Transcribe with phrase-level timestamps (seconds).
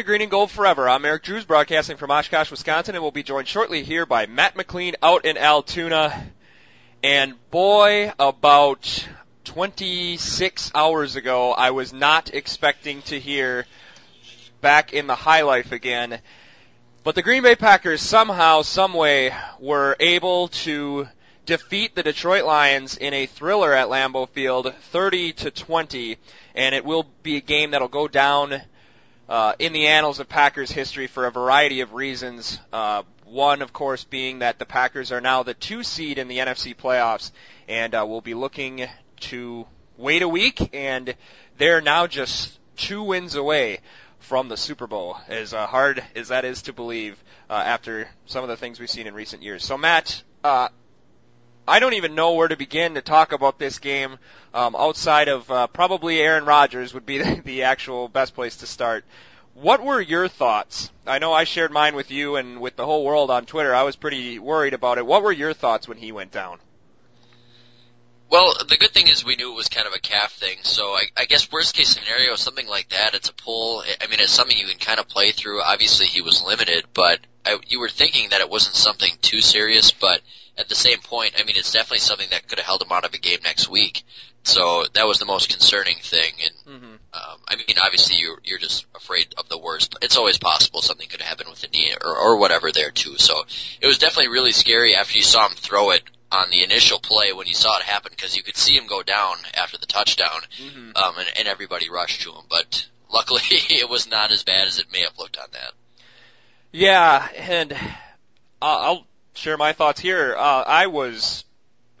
[0.00, 0.88] to Green and Gold Forever.
[0.88, 4.56] I'm Eric Drews, broadcasting from Oshkosh, Wisconsin, and we'll be joined shortly here by Matt
[4.56, 6.26] McLean out in Altoona.
[7.02, 9.06] And boy, about
[9.44, 13.66] 26 hours ago, I was not expecting to hear
[14.62, 16.20] back in the high life again.
[17.04, 21.08] But the Green Bay Packers somehow, someway, were able to
[21.44, 26.16] defeat the Detroit Lions in a thriller at Lambeau Field, 30 to 20,
[26.54, 28.62] and it will be a game that'll go down
[29.30, 32.58] uh, in the annals of Packers history for a variety of reasons.
[32.72, 36.38] Uh, one, of course, being that the Packers are now the two seed in the
[36.38, 37.30] NFC playoffs,
[37.68, 38.86] and uh, we'll be looking
[39.20, 41.14] to wait a week, and
[41.58, 43.78] they're now just two wins away
[44.18, 48.42] from the Super Bowl, as uh, hard as that is to believe uh, after some
[48.42, 49.64] of the things we've seen in recent years.
[49.64, 50.70] So, Matt, uh,
[51.70, 54.18] I don't even know where to begin to talk about this game
[54.52, 59.04] um, outside of uh, probably Aaron Rodgers would be the, actual best place to start.
[59.54, 60.90] What were your thoughts?
[61.06, 63.72] I know I shared mine with you and with the whole world on Twitter.
[63.72, 65.06] I was pretty worried about it.
[65.06, 66.58] What were your thoughts when he went down?
[68.30, 70.86] Well, the good thing is we knew it was kind of a calf thing, so
[70.86, 73.84] I, I guess worst case scenario, something like that, it's a pull.
[74.00, 75.62] I mean, it's something you can kind of play through.
[75.62, 79.92] Obviously, he was limited, but I, you were thinking that it wasn't something too serious,
[79.92, 80.20] but
[80.60, 83.04] at the same point, I mean, it's definitely something that could have held him out
[83.04, 84.02] of a game next week.
[84.42, 86.94] So that was the most concerning thing, and Mm-hmm.
[87.12, 89.96] um, I mean, obviously you're you're just afraid of the worst.
[90.00, 93.18] It's always possible something could happen with the knee or or whatever there too.
[93.18, 93.42] So
[93.82, 97.32] it was definitely really scary after you saw him throw it on the initial play
[97.34, 100.40] when you saw it happen because you could see him go down after the touchdown,
[100.62, 100.96] Mm-hmm.
[100.96, 102.44] um, and, and everybody rushed to him.
[102.48, 105.72] But luckily, it was not as bad as it may have looked on that.
[106.72, 107.76] Yeah, and
[108.62, 109.06] I'll
[109.40, 110.36] share my thoughts here.
[110.36, 111.44] Uh, I was,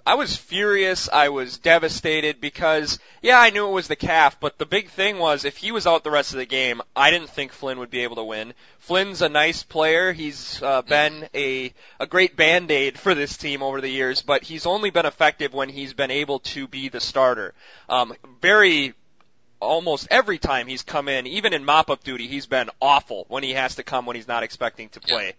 [0.06, 1.08] I was furious.
[1.10, 5.18] I was devastated because, yeah, I knew it was the calf, but the big thing
[5.18, 7.90] was if he was out the rest of the game, I didn't think Flynn would
[7.90, 8.52] be able to win.
[8.78, 10.12] Flynn's a nice player.
[10.12, 14.44] He's uh, been a a great band aid for this team over the years, but
[14.44, 17.54] he's only been effective when he's been able to be the starter.
[17.88, 18.94] Um, very
[19.60, 23.52] almost every time he's come in, even in mop-up duty, he's been awful when he
[23.52, 25.34] has to come when he's not expecting to play.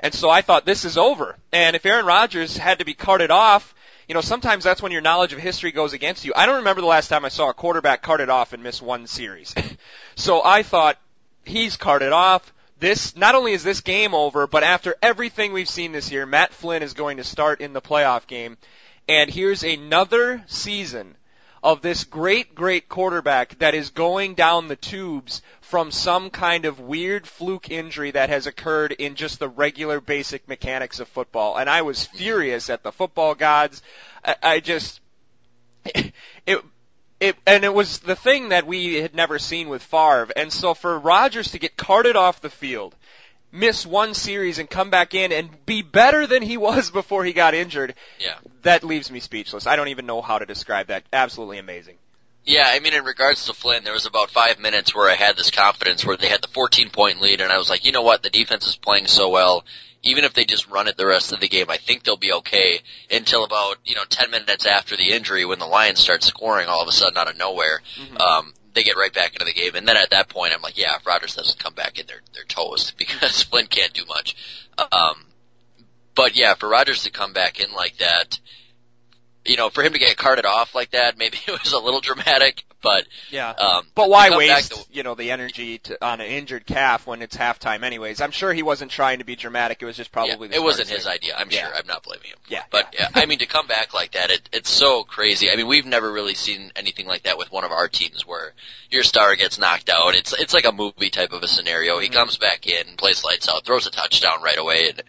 [0.00, 1.36] And so I thought this is over.
[1.52, 3.74] And if Aaron Rodgers had to be carted off,
[4.08, 6.32] you know, sometimes that's when your knowledge of history goes against you.
[6.34, 9.06] I don't remember the last time I saw a quarterback carted off and miss one
[9.06, 9.54] series.
[10.14, 10.98] so I thought
[11.44, 12.52] he's carted off.
[12.80, 16.54] This not only is this game over, but after everything we've seen this year, Matt
[16.54, 18.56] Flynn is going to start in the playoff game.
[19.08, 21.16] And here's another season
[21.62, 26.80] of this great, great quarterback that is going down the tubes from some kind of
[26.80, 31.56] weird fluke injury that has occurred in just the regular basic mechanics of football.
[31.56, 33.82] And I was furious at the football gods.
[34.24, 35.00] I, I just,
[35.84, 36.64] it,
[37.20, 40.28] it, and it was the thing that we had never seen with Favre.
[40.36, 42.94] And so for Rodgers to get carted off the field,
[43.58, 47.32] miss one series and come back in and be better than he was before he
[47.32, 48.34] got injured, Yeah.
[48.62, 49.66] that leaves me speechless.
[49.66, 51.04] I don't even know how to describe that.
[51.12, 51.96] Absolutely amazing.
[52.44, 55.36] Yeah, I mean, in regards to Flynn, there was about five minutes where I had
[55.36, 58.00] this confidence where they had the 14 point lead, and I was like, you know
[58.02, 59.64] what, the defense is playing so well.
[60.02, 62.32] Even if they just run it the rest of the game, I think they'll be
[62.32, 62.80] okay
[63.10, 66.80] until about, you know, 10 minutes after the injury when the Lions start scoring all
[66.80, 67.82] of a sudden out of nowhere.
[68.18, 69.74] Um, they get right back into the game.
[69.74, 72.22] And then at that point, I'm like, yeah, if Rodgers doesn't come back in, they're,
[72.32, 74.36] they're toast because Flynn can't do much.
[74.78, 75.26] Um,
[76.14, 78.38] but yeah, for Rodgers to come back in like that,
[79.48, 82.00] you know, for him to get carted off like that, maybe it was a little
[82.00, 83.50] dramatic, but Yeah.
[83.50, 87.22] um, But why waste, to- you know, the energy to, on an injured calf when
[87.22, 88.20] it's halftime anyways?
[88.20, 89.82] I'm sure he wasn't trying to be dramatic.
[89.82, 91.12] It was just probably yeah, the it wasn't smartest his thing.
[91.14, 91.34] idea.
[91.36, 91.66] I'm Yeah.
[91.66, 91.74] sure.
[91.76, 92.38] I'm not blaming him.
[92.48, 92.62] Yeah.
[92.70, 95.50] But yeah, I mean, to come back like that, it, it's so crazy.
[95.50, 98.52] I mean, we've never really seen anything like that with one of our teams where
[98.90, 100.14] your star gets knocked out.
[100.14, 101.98] It's it's like a movie type of a scenario.
[101.98, 102.12] He Mhm.
[102.14, 105.02] comes back in, plays lights out, throws a touchdown right away, and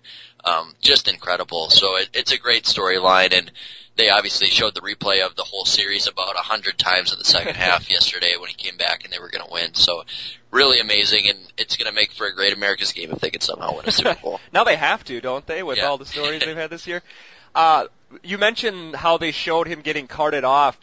[0.44, 1.70] um, just incredible.
[1.70, 3.52] So it, it's a great storyline, and
[4.00, 7.26] they obviously showed the replay of the whole series about a hundred times in the
[7.26, 9.74] second half yesterday when he came back and they were going to win.
[9.76, 10.04] So
[10.52, 13.44] really amazing, and it's going to make for a great America's game if they could
[13.44, 14.40] somehow win a Super Bowl.
[14.52, 15.86] now they have to, don't they, with Yeah.
[15.88, 17.04] all the stories they've had this year?
[17.56, 17.88] Uh,
[18.22, 20.80] you mentioned how they showed him getting carted off.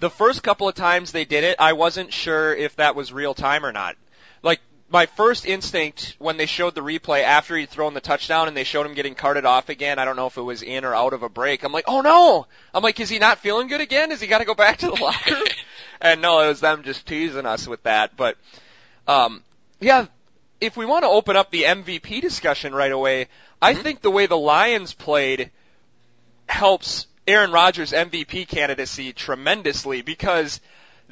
[0.00, 3.34] The first couple of times they did it, I wasn't sure if that was real
[3.34, 3.94] time or not.
[4.90, 8.64] My first instinct when they showed the replay after he'd thrown the touchdown and they
[8.64, 11.12] showed him getting carted off again, I don't know if it was in or out
[11.12, 11.62] of a break.
[11.62, 12.46] I'm like, oh no!
[12.72, 14.12] I'm like, is he not feeling good again?
[14.12, 15.36] Is he got to go back to the locker
[16.00, 18.16] and no, it was them just teasing us with that.
[18.16, 18.36] But
[19.06, 19.42] um,
[19.80, 20.06] yeah,
[20.60, 23.28] if we want to open up the MVP discussion right away,
[23.60, 23.82] I Mhm.
[23.82, 25.50] think the way the Lions played
[26.48, 30.60] helps Aaron Rodgers' MVP candidacy tremendously because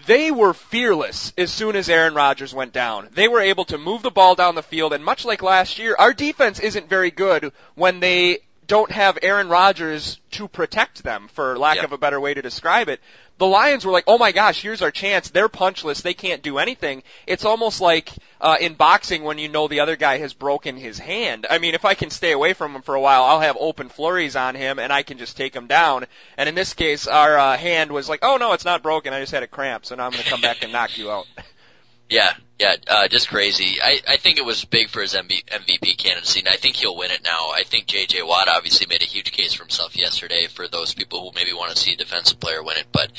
[0.05, 3.09] they were fearless as soon as Aaron Rodgers went down.
[3.15, 5.97] They were able to move the ball down the field, and much like last year,
[5.99, 11.57] our defense isn't very good when they don't have Aaron Rodgers to protect them, for
[11.57, 11.85] lack Yep.
[11.87, 13.01] of a better way to describe it.
[13.39, 15.29] The Lions were like, oh my gosh, here's our chance.
[15.29, 16.03] They're punchless.
[16.03, 17.03] They can't do anything.
[17.27, 18.11] It's almost like
[18.41, 21.47] uh, in boxing when you know the other guy has broken his hand.
[21.51, 23.91] I mean, if I can stay away from him for a while, I'll have open
[23.91, 26.07] flurries on him and I can just take him down.
[26.39, 29.13] And in this case, our uh, hand was like, oh no, it's not broken.
[29.13, 31.11] I just had a cramp, so now I'm going to come back and knock you
[31.11, 31.27] out.
[32.09, 33.79] Yeah, yeah, uh, just crazy.
[33.83, 36.97] I, I think it was big for his MV, MVP candidacy, and I think he'll
[36.97, 37.51] win it now.
[37.53, 38.23] I think J.J.
[38.23, 41.73] Watt obviously made a huge case for himself yesterday for those people who maybe want
[41.73, 43.11] to see a defensive player win it, but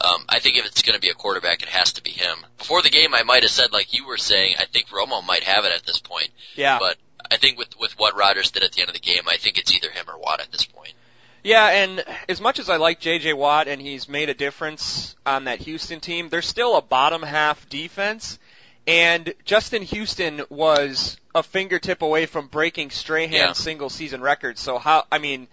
[0.00, 2.36] um, I think if it's going to be a quarterback, it has to be him.
[2.58, 5.44] Before the game, I might have said, like you were saying, I think Romo might
[5.44, 6.78] have it at this point, Yeah.
[6.80, 6.96] but
[7.30, 9.56] I think with with what Rodgers did at the end of the game, I think
[9.56, 10.92] it's either him or Watt at this point.
[11.42, 13.32] Yeah, and as much as I like J.J.
[13.32, 17.68] Watt and he's made a difference on that Houston team, they're still a bottom half
[17.68, 18.38] defense.
[18.86, 23.52] And Justin Houston was a fingertip away from breaking Strahan's Yeah.
[23.52, 24.58] single season record.
[24.58, 25.48] So how, I mean,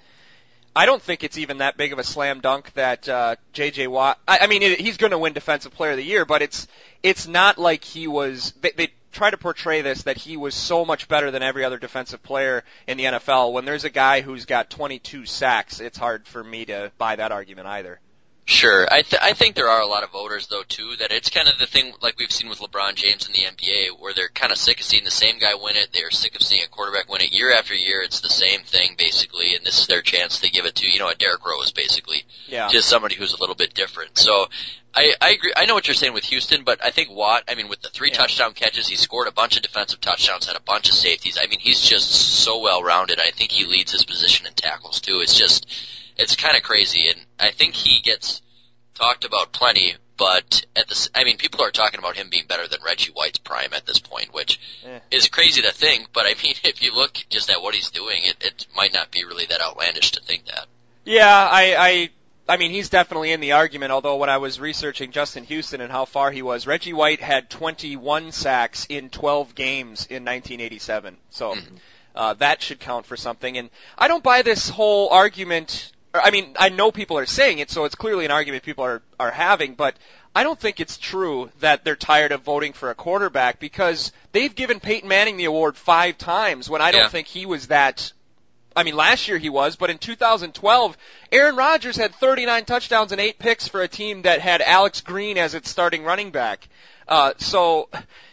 [0.76, 3.88] I don't think it's even that big of a slam dunk that uh, J.J.
[3.88, 4.20] Watt.
[4.28, 6.68] I, I mean, it, he's going to win Defensive Player of the Year, but it's
[7.02, 8.54] it's not like he was.
[8.62, 11.78] They, they try to portray this that he was so much better than every other
[11.78, 13.54] defensive player in the NFL.
[13.54, 17.32] When there's a guy who's got 22 sacks, it's hard for me to buy that
[17.32, 18.00] argument either.
[18.50, 18.88] Sure.
[18.92, 21.48] I th- I think there are a lot of voters though too that it's kind
[21.48, 24.52] of the thing like we've seen with LeBron James in the NBA where they're kind
[24.52, 25.90] of sick of seeing the same guy win it.
[25.94, 28.02] They're sick of seeing a quarterback win it year after year.
[28.02, 30.98] It's the same thing basically, and this is their chance to give it to you
[30.98, 32.70] know a Derrick Rose basically, Yeah.
[32.70, 34.18] just somebody who's a little bit different.
[34.18, 34.48] So.
[34.92, 35.54] I, I agree.
[35.56, 37.44] I know what you're saying with Houston, but I think Watt.
[37.48, 38.18] I mean, with the three Yeah.
[38.18, 41.38] touchdown catches, he scored a bunch of defensive touchdowns, had a bunch of safeties.
[41.40, 43.20] I mean, he's just so well rounded.
[43.20, 45.20] I think he leads his position in tackles too.
[45.22, 45.68] It's just,
[46.20, 48.42] it's kind of crazy, and I think he gets
[48.94, 52.46] talked about plenty, but at the, s- I mean, people are talking about him being
[52.48, 55.00] better than Reggie White's prime at this point, which Eh.
[55.12, 58.20] is crazy to think, but I mean, if you look just at what he's doing,
[58.24, 60.66] it, it might not be really that outlandish to think that.
[61.06, 62.10] Yeah, I, I,
[62.54, 63.92] I mean, he's definitely in the argument.
[63.94, 67.50] Although when I was researching Justin Houston and how far he was, Reggie White had
[67.50, 71.16] 21 sacks in 12 games in 1987.
[71.30, 71.64] So Mhm.
[72.16, 73.58] uh, that should count for something.
[73.58, 75.94] And I don't buy this whole argument.
[76.14, 79.02] I mean, I know people are saying it, so it's clearly an argument people are
[79.20, 79.96] are having, but.
[80.36, 84.54] I don't think it's true that they're tired of voting for a quarterback because they've
[84.54, 87.10] given Peyton Manning the award five times when I don't Yeah.
[87.10, 88.14] think he was that
[88.76, 90.96] I mean, last year he was, but in 2012,
[91.32, 95.40] Aaron Rodgers had 39 touchdowns and eight picks for a team that had Alex Green
[95.40, 96.70] as its starting running back.
[97.08, 97.90] Uh, so,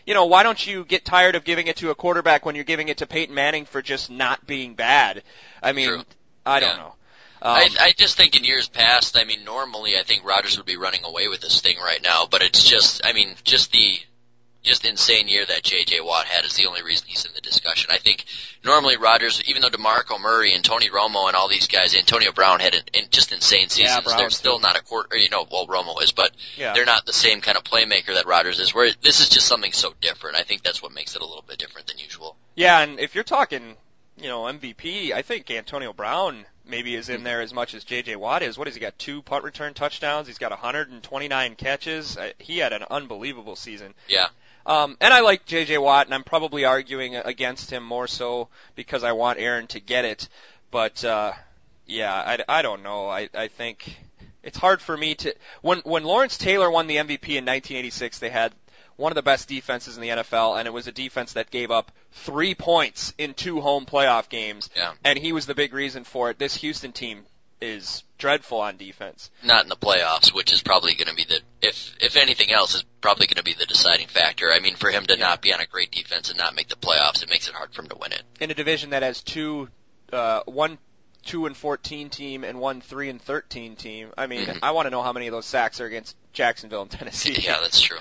[0.07, 2.65] you know, why don't you get tired of giving it to a quarterback when you're
[2.65, 5.23] giving it to Peyton Manning for just not being bad?
[5.62, 6.05] I mean, True.
[6.45, 6.77] I don't Yeah.
[6.77, 6.95] know.
[7.43, 10.66] Um, I, I just think in years past, I mean, normally I think Rodgers would
[10.66, 13.99] be running away with this thing right now, but it's just, I mean, just the,
[14.66, 16.00] just insane year that J.J.
[16.00, 17.90] Watt had is the only reason he's in the discussion.
[17.93, 18.25] I think
[18.64, 22.59] normally Rodgers, even though DeMarco Murray and Tony Romo and all these guys, Antonio Brown
[22.59, 24.05] had an, in, just insane seasons.
[24.05, 26.75] Brown they're still not a quarter, you know, well Romo is, but yeah.
[26.75, 28.75] they're not the same kind of playmaker that Rodgers is.
[28.75, 30.37] Where this is just something so different.
[30.37, 32.37] I think that's what makes it a little bit different than usual.
[32.57, 33.76] Yeah, and if you're talking,
[34.16, 38.17] you know, MVP, I think Antonio Brown maybe is in there as much as J.J.
[38.17, 38.59] Watt is.
[38.59, 38.99] What has he got?
[38.99, 40.27] Two punt return touchdowns.
[40.27, 42.17] He's got 129 catches.
[42.17, 43.95] Uh, He had an unbelievable season.
[44.09, 44.29] Yeah.
[44.65, 45.79] Um, and I like J.J.
[45.79, 50.05] Watt, and I'm probably arguing against him more so because I want Aaron to get
[50.05, 50.29] it.
[50.71, 51.33] But uh,
[51.87, 53.09] yeah, I, I don't know.
[53.09, 53.97] I, I think
[54.43, 58.31] it's hard for me to when when Lawrence Taylor won the MVP in 1986, they
[58.31, 58.53] had
[58.97, 61.71] one of the best defenses in the NFL, and it was a defense that gave
[61.71, 64.93] up three points in two home playoff games, Yeah.
[65.05, 66.38] and he was the big reason for it.
[66.38, 67.25] This Houston team
[67.61, 69.31] is dreadful on defense.
[69.43, 72.75] not in the playoffs, which is probably going to be the if if anything else
[72.75, 74.53] is probably going to be the deciding factor.
[74.53, 76.76] I mean, for him to not be on a great defense and not make the
[76.76, 78.23] playoffs, it makes it hard for him to win it.
[78.41, 79.69] in a division that has two,
[80.12, 80.76] uh, one
[81.25, 84.12] two and fourteen team and one three and thirteen team.
[84.19, 84.59] I mean, Mhm.
[84.62, 87.35] I want to know how many of those sacks are against Jacksonville and Tennessee.
[87.43, 87.99] Yeah, that's true.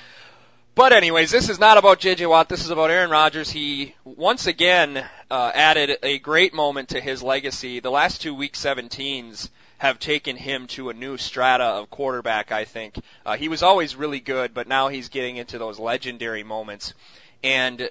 [0.76, 2.50] But anyways, this is not about JJ Watt.
[2.50, 3.50] This is about Aaron Rodgers.
[3.50, 7.80] He once again uh, added a great moment to his legacy.
[7.80, 12.52] The last two Week 17s have taken him to a new strata of quarterback.
[12.52, 16.44] I think uh, he was always really good, but now he's getting into those legendary
[16.44, 16.94] moments.
[17.42, 17.90] And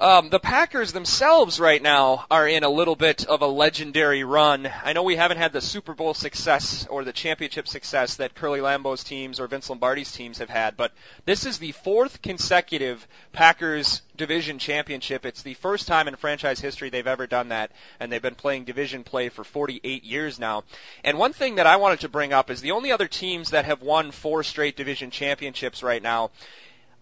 [0.00, 4.68] Um, the Packers themselves right now are in a little bit of a legendary run.
[4.84, 8.58] I know we haven't had the Super Bowl success or the championship success that Curly
[8.58, 10.92] Lambeau's teams or Vince Lombardi's teams have had, but
[11.26, 15.24] this is the fourth consecutive Packers division championship.
[15.24, 17.70] It's the first time in franchise history they've ever done that,
[18.00, 20.64] and they've been playing division play for 48 years now.
[21.04, 23.64] And one thing that I wanted to bring up is the only other teams that
[23.64, 26.32] have won four straight division championships right now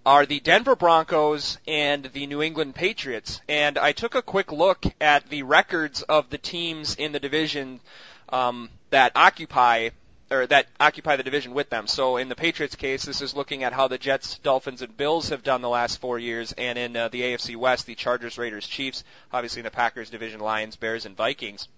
[0.05, 3.41] are the Denver Broncos and the New England Patriots.
[3.49, 7.81] And I took a quick look at the records of the teams in the division
[8.31, 9.91] um, that occupy
[10.31, 11.87] or that occupy the division with them.
[11.87, 15.29] So in the Patriots case, this is looking at how the Jets, Dolphins, and Bills
[15.29, 18.67] have done the last four years, and in uh, the AFC West, the Chargers, Raiders,
[18.67, 21.69] Chiefs, obviously in the Packers division, Lions, Bears, and Vikings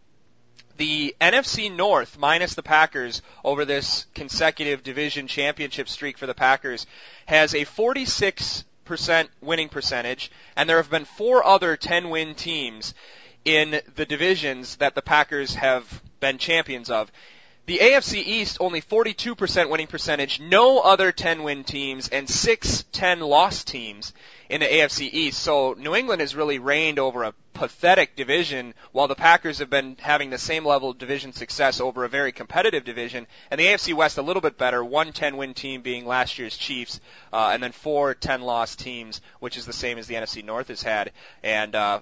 [0.76, 6.86] the NFC North minus the Packers over this consecutive division championship streak for the Packers
[7.26, 8.64] has a 46%
[9.40, 12.94] winning percentage, and there have been four other 10 win teams
[13.44, 17.10] in the divisions that the Packers have been champions of.
[17.66, 23.20] The AFC East only 42% winning percentage, no other 10 win teams, and six 10
[23.20, 24.12] loss teams
[24.48, 25.40] in the AFC East.
[25.40, 29.96] So New England has really reigned over a pathetic division while the Packers have been
[30.00, 33.26] having the same level of division success over a very competitive division.
[33.50, 36.56] And the AFC West a little bit better, one 10 win team being last year's
[36.56, 37.00] Chiefs,
[37.32, 40.68] uh, and then four 10 loss teams, which is the same as the NFC North
[40.68, 41.12] has had.
[41.42, 42.00] And, uh,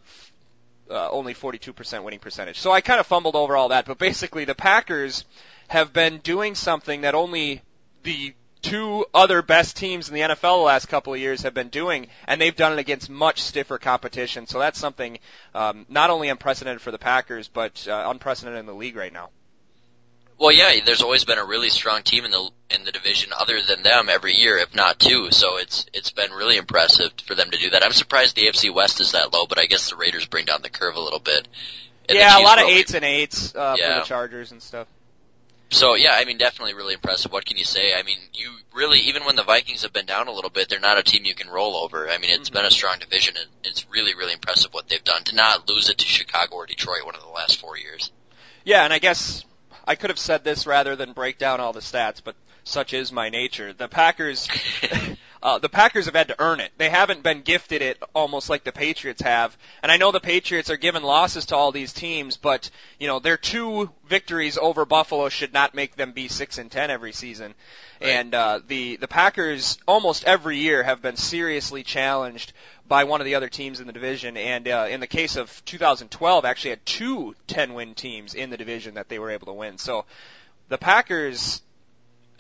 [0.90, 2.58] uh, only 42% winning percentage.
[2.58, 5.24] So I kind of fumbled over all that, but basically the Packers
[5.68, 7.62] have been doing something that only
[8.02, 11.68] the two other best teams in the NFL the last couple of years have been
[11.68, 14.46] doing, and they've done it against much stiffer competition.
[14.46, 15.18] So that's something
[15.54, 19.30] um, not only unprecedented for the Packers, but uh, unprecedented in the league right now.
[20.38, 23.60] Well, yeah, there's always been a really strong team in the in the division other
[23.62, 25.30] than them every year, if not two.
[25.30, 27.84] So it's it's been really impressive for them to do that.
[27.84, 30.62] I'm surprised the AFC West is that low, but I guess the Raiders bring down
[30.62, 31.46] the curve a little bit.
[32.08, 33.94] And yeah, a lot of eights and eights uh, yeah.
[33.94, 34.88] for the Chargers and stuff.
[35.72, 37.32] So yeah, I mean, definitely really impressive.
[37.32, 37.94] What can you say?
[37.94, 40.78] I mean, you really, even when the Vikings have been down a little bit, they're
[40.78, 42.10] not a team you can roll over.
[42.10, 42.58] I mean, it's mm-hmm.
[42.58, 45.88] been a strong division, and it's really, really impressive what they've done to not lose
[45.88, 48.12] it to Chicago or Detroit one of the last four years.
[48.64, 49.46] Yeah, and I guess
[49.86, 53.10] I could have said this rather than break down all the stats, but such is
[53.10, 53.72] my nature.
[53.72, 54.48] The Packers,
[55.42, 56.70] uh, the Packers have had to earn it.
[56.78, 59.56] They haven't been gifted it almost like the Patriots have.
[59.82, 62.70] And I know the Patriots are given losses to all these teams, but
[63.00, 66.90] you know their two victories over Buffalo should not make them be six and ten
[66.90, 67.54] every season.
[68.00, 68.10] Right.
[68.10, 72.52] And uh, the the Packers almost every year have been seriously challenged
[72.86, 74.36] by one of the other teams in the division.
[74.36, 78.94] And uh, in the case of 2012, actually had two 10-win teams in the division
[78.94, 79.78] that they were able to win.
[79.78, 80.04] So
[80.68, 81.62] the Packers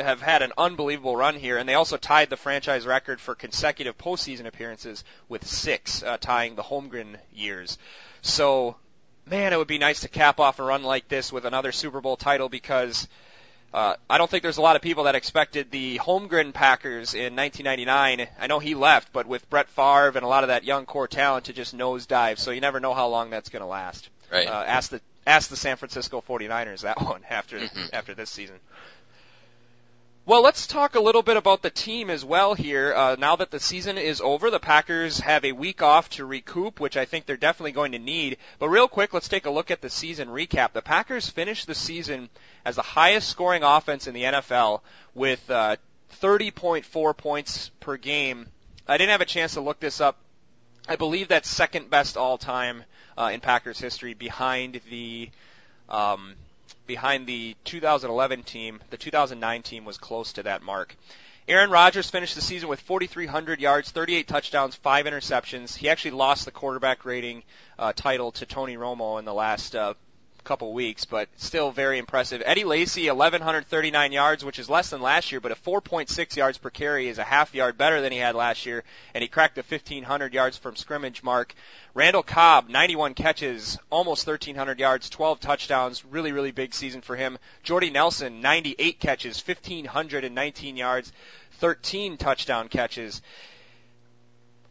[0.00, 3.96] have had an unbelievable run here, and they also tied the franchise record for consecutive
[3.98, 7.78] postseason appearances with six, uh, tying the Holmgren years.
[8.22, 8.76] So,
[9.26, 12.00] man, it would be nice to cap off a run like this with another Super
[12.00, 13.08] Bowl title because
[13.74, 17.34] uh, I don't think there's a lot of people that expected the Holmgren Packers in
[17.36, 18.28] 1999.
[18.38, 21.08] I know he left, but with Brett Favre and a lot of that young core
[21.08, 24.10] talent to just nosedive, so you never know how long that's going to last.
[24.30, 24.46] Right.
[24.46, 27.86] Uh, ask the ask the San Francisco 49ers that one after mm-hmm.
[27.92, 28.56] after this season.
[30.24, 32.94] Well, let's talk a little bit about the team as well here.
[32.94, 36.78] Uh, now that the season is over, the Packers have a week off to recoup,
[36.78, 38.36] which I think they're definitely going to need.
[38.60, 40.74] But real quick, let's take a look at the season recap.
[40.74, 42.30] The Packers finished the season
[42.64, 45.74] as the highest scoring offense in the NFL with uh,
[46.20, 48.46] 30.4 points per game.
[48.86, 50.18] I didn't have a chance to look this up.
[50.88, 52.84] I believe that's second best all time
[53.18, 55.30] uh, in Packers history, behind the
[55.88, 56.36] um,
[56.86, 58.80] behind the 2011 team.
[58.90, 60.96] The 2009 team was close to that mark.
[61.48, 65.76] Aaron Rodgers finished the season with 4,300 yards, 38 touchdowns, five interceptions.
[65.76, 67.42] He actually lost the quarterback rating
[67.78, 69.94] uh, title to Tony Romo in the last uh,
[70.44, 72.42] couple weeks, but still very impressive.
[72.44, 76.70] Eddie Lacy, 1,139 yards, which is less than last year, but a 4.6 yards per
[76.70, 78.84] carry is a half yard better than he had last year,
[79.14, 81.54] and he cracked the 1,500 yards from scrimmage mark.
[81.94, 87.38] Randall Cobb, 91 catches, almost 1,300 yards, 12 touchdowns, really, really big season for him.
[87.62, 91.12] Jordy Nelson, 98 catches, 1,519 yards,
[91.58, 93.22] 13 touchdown catches.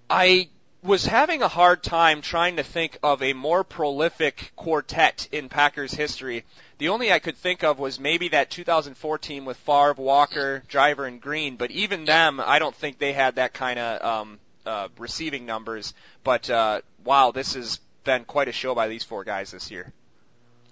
[0.10, 0.50] I
[0.84, 5.94] was having a hard time trying to think of a more prolific quartet in Packers
[5.94, 6.44] history.
[6.80, 11.22] The only I could think of was maybe that 2014 with Favre, Walker, Driver, and
[11.22, 11.56] Green.
[11.56, 15.94] But even them, I don't think they had that kind of um, uh, receiving numbers.
[16.24, 19.94] But uh, wow, this has been quite a show by these four guys this year.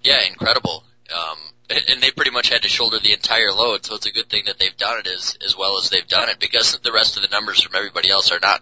[0.02, 0.82] Yeah, incredible.
[1.14, 1.38] Um,
[1.70, 4.44] and they pretty much had to shoulder the entire load, so it's a good thing
[4.46, 7.22] that they've done it as as well as they've done it because the rest of
[7.22, 8.60] the numbers from everybody else are not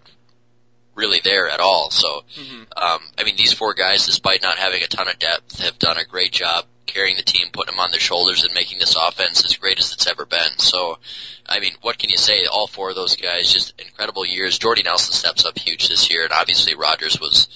[0.99, 1.91] really there at all.
[1.91, 2.67] So, Mhm.
[2.77, 5.97] um, I mean, these four guys, despite not having a ton of depth, have done
[5.97, 9.45] a great job carrying the team, putting them on their shoulders, and making this offense
[9.45, 10.59] as great as it's ever been.
[10.59, 10.99] So,
[11.47, 12.47] I mean, what can you say?
[12.47, 14.59] All four of those guys, just incredible years.
[14.59, 17.49] Jordy Nelson steps up huge this year, and obviously Rodgers was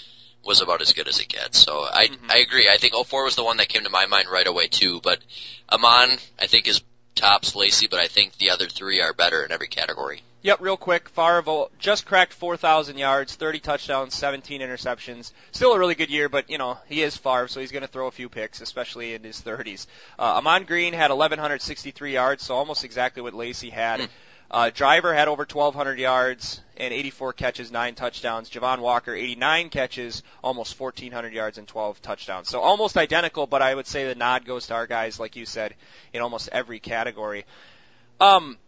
[0.45, 1.61] was about as good as it gets.
[1.61, 2.31] So I Mhm.
[2.31, 2.69] I agree.
[2.69, 5.01] I think 04 was the one that came to my mind right away too.
[5.01, 5.21] But
[5.69, 6.81] Ahman, I think is
[7.15, 10.23] tops Lacy, but I think the other three are better in every category.
[10.43, 11.09] Yep, real quick.
[11.09, 15.33] Favre just cracked 4,000 yards, 30 touchdowns, 17 interceptions.
[15.53, 17.89] Still a really good year, but you know he is Favre, so he's going to
[17.89, 19.87] throw a few picks, especially in his 30s.
[20.19, 24.01] Uh, Ahman Green had 1,163 yards, so almost exactly what Lacy had.
[24.01, 24.07] Hmm.
[24.53, 28.51] Uh, Driver had over 1,200 yards and 84 catches, nine touchdowns.
[28.51, 32.51] Javon Walker 89 catches, almost 1,400 yards and 12 touchdowns.
[32.51, 35.47] So almost identical, but I would say the nod goes to our guys, like you
[35.47, 35.75] said,
[36.13, 37.47] in almost every category.
[38.21, 38.59] Um,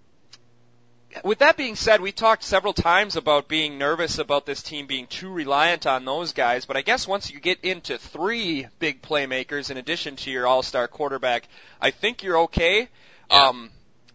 [1.23, 5.07] with that being said, we talked several times about being nervous about this team being
[5.07, 9.71] too reliant on those guys, but I guess once you get into three big playmakers
[9.71, 11.47] in addition to your all-star quarterback,
[11.79, 12.89] I think you're okay.
[13.31, 13.49] Yeah.
[13.49, 13.71] Um,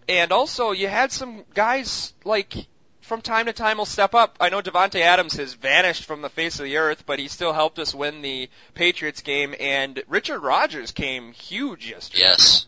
[0.09, 2.53] and also you had some guys like
[3.01, 4.37] from time to time will step up.
[4.39, 7.53] I know Davante Adams has vanished from the face of the earth, but he still
[7.53, 12.23] helped us win the Patriots game and Richard Rodgers came huge yesterday.
[12.25, 12.67] Yes,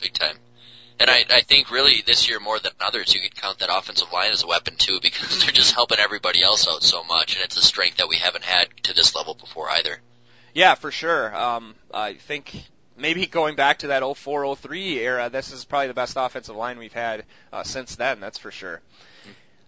[0.00, 0.36] big time.
[1.00, 4.12] And I, I think really this year more than others, you could count that offensive
[4.12, 7.44] line as a weapon too, because they're just helping everybody else out so much, and
[7.44, 10.00] it's a strength that we haven't had to this level before either.
[10.54, 11.34] Yeah, for sure.
[11.36, 12.52] Um, I think
[12.98, 16.92] maybe going back to that 04-03 era, this is probably the best offensive line we've
[16.92, 18.20] had uh, since then.
[18.20, 18.80] That's for sure.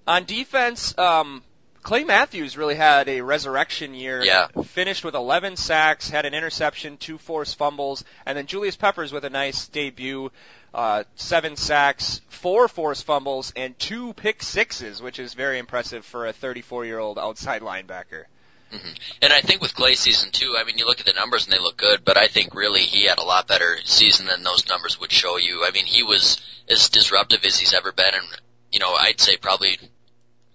[0.07, 1.43] On defense, um,
[1.83, 4.23] Clay Matthews really had a resurrection year.
[4.23, 4.49] Yeah.
[4.65, 9.25] Finished with 11 sacks, had an interception, two forced fumbles, and then Julius Peppers with
[9.25, 10.31] a nice debut.
[10.73, 16.27] Uh, seven sacks, four forced fumbles, and two pick sixes, which is very impressive for
[16.27, 18.27] a 34-year-old outside linebacker.
[18.71, 21.45] Hmm And I think with Clay's season too, I mean, you look at the numbers
[21.47, 24.43] and they look good, but I think really he had a lot better season than
[24.43, 25.65] those numbers would show you.
[25.65, 28.27] I mean, he was as disruptive as he's ever been, and
[28.73, 29.79] you know, I'd say probably,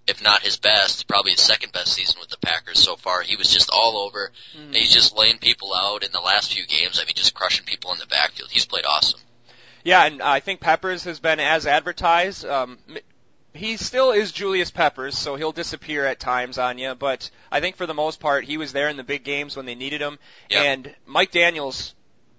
[0.07, 3.21] if not his best, probably his second best season with the Packers so far.
[3.21, 4.31] He was just all over.
[4.55, 6.99] And he's just laying people out in the last few games.
[7.01, 8.51] I mean, just crushing people in the backfield.
[8.51, 9.19] He's played awesome.
[9.83, 12.45] Yeah, and I think Peppers has been as advertised.
[12.45, 12.79] Um,
[13.55, 16.95] he still is Julius Peppers, so he'll disappear at times on you.
[16.95, 19.65] But I think for the most part, he was there in the big games when
[19.65, 20.19] they needed him.
[20.49, 20.63] Yeah.
[20.63, 21.95] And Mike Daniels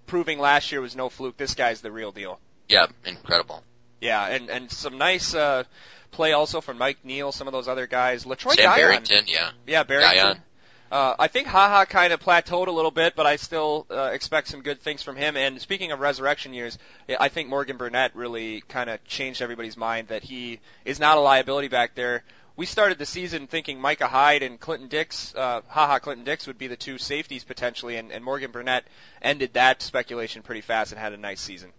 [0.06, 1.36] proving last year was no fluke.
[1.36, 2.40] This guy's the real deal.
[2.68, 3.62] Yeah, incredible.
[4.00, 5.64] Yeah, and and some nice uh,
[6.10, 8.24] play also from Mike Neal, some of those other guys.
[8.24, 8.76] Letroy Sam Guion.
[8.76, 9.50] Barrington, yeah.
[9.66, 10.16] Yeah, Barrington.
[10.16, 10.42] Guion.
[10.90, 14.10] Uh, I think Ha Ha kind of plateaued a little bit, but I still uh,
[14.12, 15.36] expect some good things from him.
[15.36, 16.78] And speaking of resurrection years,
[17.18, 21.20] I think Morgan Burnett really kind of changed everybody's mind that he is not a
[21.20, 22.22] liability back there.
[22.56, 26.46] We started the season thinking Micah Hyde and Clinton Dix, uh, Ha Ha Clinton Dix
[26.46, 28.84] would be the two safeties potentially, and, and Morgan Burnett
[29.20, 31.72] ended that speculation pretty fast and had a nice season.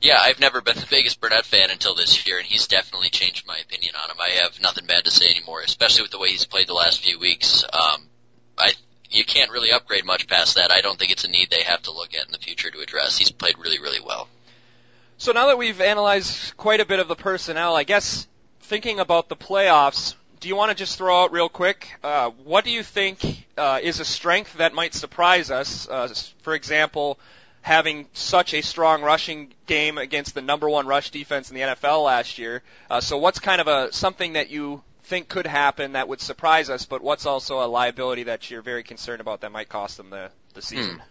[0.00, 3.46] Yeah, I've never been the biggest Burnett fan until this year, and he's definitely changed
[3.46, 4.16] my opinion on him.
[4.18, 7.04] I have nothing bad to say anymore, especially with the way he's played the last
[7.04, 7.62] few weeks.
[7.72, 8.08] Um,
[8.58, 8.72] I
[9.10, 10.70] you can't really upgrade much past that.
[10.70, 12.80] I don't think it's a need they have to look at in the future to
[12.80, 13.18] address.
[13.18, 14.28] He's played really, really well.
[15.18, 18.26] So now that we've analyzed quite a bit of the personnel, I guess
[18.60, 22.64] thinking about the playoffs, do you want to just throw out real quick, uh, what
[22.64, 25.88] do you think uh, is a strength that might surprise us?
[25.88, 26.12] Uh,
[26.42, 27.18] for example,
[27.60, 32.04] having such a strong rushing game against the number one rush defense in the NFL
[32.04, 32.62] last year.
[32.90, 36.70] Uh, so what's kind of a something that you think could happen that would surprise
[36.70, 40.08] us, but what's also a liability that you're very concerned about that might cost them
[40.08, 41.02] the, the season?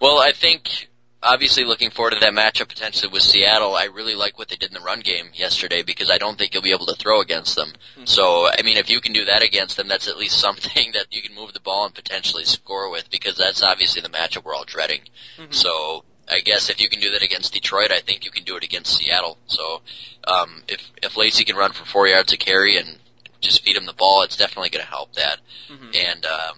[0.00, 0.88] Well, I think
[1.20, 3.74] obviously looking forward to that matchup potentially with Seattle.
[3.74, 6.54] I really like what they did in the run game yesterday because I don't think
[6.54, 7.72] you'll be able to throw against them.
[8.04, 11.06] So, I mean, if you can do that against them, that's at least something that
[11.10, 14.54] you can move the ball and potentially score with because that's obviously the matchup we're
[14.54, 15.00] all dreading.
[15.36, 15.52] Mhm.
[15.52, 18.56] So, I guess if you can do that against Detroit, I think you can do
[18.56, 19.36] it against Seattle.
[19.46, 19.82] So,
[20.28, 22.98] um, if if Lacy can run for four yards a carry and
[23.42, 25.38] just feed him the ball, it's definitely going to help that.
[25.70, 25.96] Mhm.
[25.96, 26.56] And um,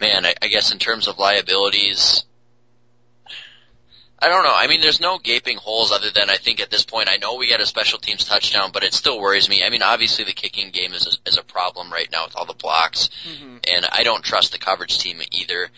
[0.00, 2.24] man, I, I guess in terms of liabilities,
[4.18, 4.54] I don't know.
[4.54, 7.34] I mean, there's no gaping holes other than I think at this point I know
[7.34, 9.62] we got a special teams touchdown, but it still worries me.
[9.64, 12.46] I mean, obviously the kicking game is a, is a problem right now with all
[12.46, 13.66] the blocks, Mhm.
[13.70, 15.70] and I don't trust the coverage team either.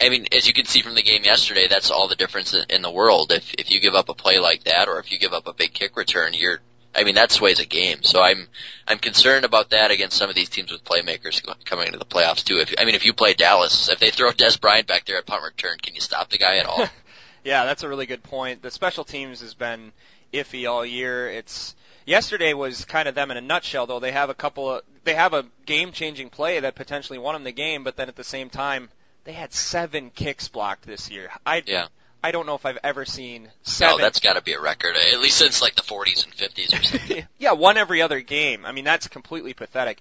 [0.00, 2.64] I mean, as you can see from the game yesterday, that's all the difference in,
[2.70, 3.32] in the world.
[3.32, 5.52] If if you give up a play like that, or if you give up a
[5.52, 6.60] big kick return, you're
[6.94, 8.02] I mean, that sways a game.
[8.02, 8.48] So I'm
[8.86, 12.44] I'm concerned about that against some of these teams with playmakers coming into the playoffs
[12.44, 12.58] too.
[12.58, 15.26] If I mean, if you play Dallas, if they throw Dez Bryant back there at
[15.26, 16.86] punt return, can you stop the guy at all?
[17.44, 18.62] Yeah, that's a really good point.
[18.62, 19.92] The special teams has been
[20.34, 21.30] iffy all year.
[21.30, 21.74] It's
[22.08, 24.00] Yesterday was kind of them in a nutshell, though.
[24.00, 27.52] They have a couple of, they have a game-changing play that potentially won them the
[27.52, 28.88] game, but then at the same time,
[29.24, 31.28] they had seven kicks blocked this year.
[31.44, 31.88] I, Yeah.
[32.22, 33.98] I don't know if I've ever seen seven.
[33.98, 36.78] No, that's got to be a record, at least since like the 40s and 50s
[36.78, 37.26] or something.
[37.38, 38.66] yeah, one every other game.
[38.66, 40.00] I mean, that's completely pathetic.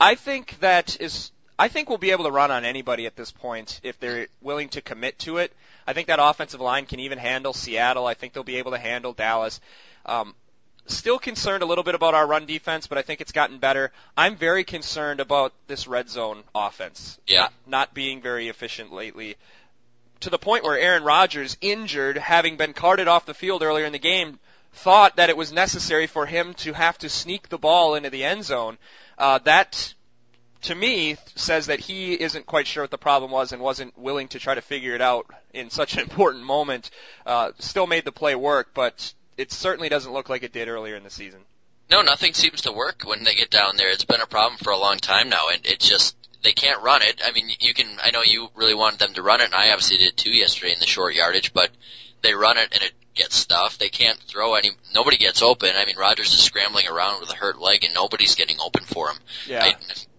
[0.00, 1.30] I think that is.
[1.56, 4.70] I think we'll be able to run on anybody at this point if they're willing
[4.70, 5.52] to commit to it.
[5.86, 8.06] I think that offensive line can even handle Seattle.
[8.06, 9.60] I think they'll be able to handle Dallas.
[10.04, 10.34] Um,
[10.86, 13.92] still concerned a little bit about our run defense, but I think it's gotten better.
[14.16, 17.18] I'm very concerned about this red zone offense.
[17.26, 17.40] Yeah.
[17.40, 19.36] Not, not being very efficient lately.
[20.20, 23.92] To the point where Aaron Rodgers, injured, having been carted off the field earlier in
[23.92, 24.38] the game,
[24.72, 28.24] thought that it was necessary for him to have to sneak the ball into the
[28.24, 28.78] end zone.
[29.18, 29.94] Uh, that,
[30.62, 34.28] to me, says that he isn't quite sure what the problem was and wasn't willing
[34.28, 36.90] to try to figure it out in such an important moment.
[37.24, 40.96] Uh, still made the play work, but it certainly doesn't look like it did earlier
[40.96, 41.40] in the season.
[41.90, 43.90] No, nothing seems to work when they get down there.
[43.90, 47.02] It's been a problem for a long time now, and it just they can't run
[47.02, 47.20] it.
[47.24, 47.88] I mean, you can.
[48.02, 50.72] I know you really wanted them to run it, and I obviously did too yesterday
[50.72, 51.70] in the short yardage, but
[52.22, 53.80] they run it and it gets stuffed.
[53.80, 54.70] They can't throw any.
[54.94, 55.70] Nobody gets open.
[55.74, 59.08] I mean, Rodgers is scrambling around with a hurt leg, and nobody's getting open for
[59.08, 59.16] him.
[59.46, 59.64] Yeah.
[59.64, 59.74] I,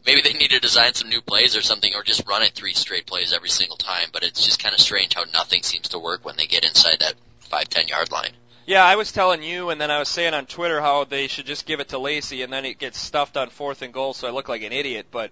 [0.06, 2.74] maybe they need to design some new plays or something, or just run it three
[2.74, 4.08] straight plays every single time.
[4.12, 7.00] But it's just kind of strange how nothing seems to work when they get inside
[7.00, 8.32] that five ten yard line.
[8.66, 11.46] Yeah, I was telling you, and then I was saying on Twitter how they should
[11.46, 14.28] just give it to Lacy, and then it gets stuffed on fourth and goal, so
[14.28, 15.06] I look like an idiot.
[15.12, 15.30] But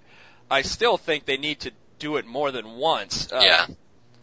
[0.53, 3.31] I still think they need to do it more than once.
[3.31, 3.65] Uh, Yeah.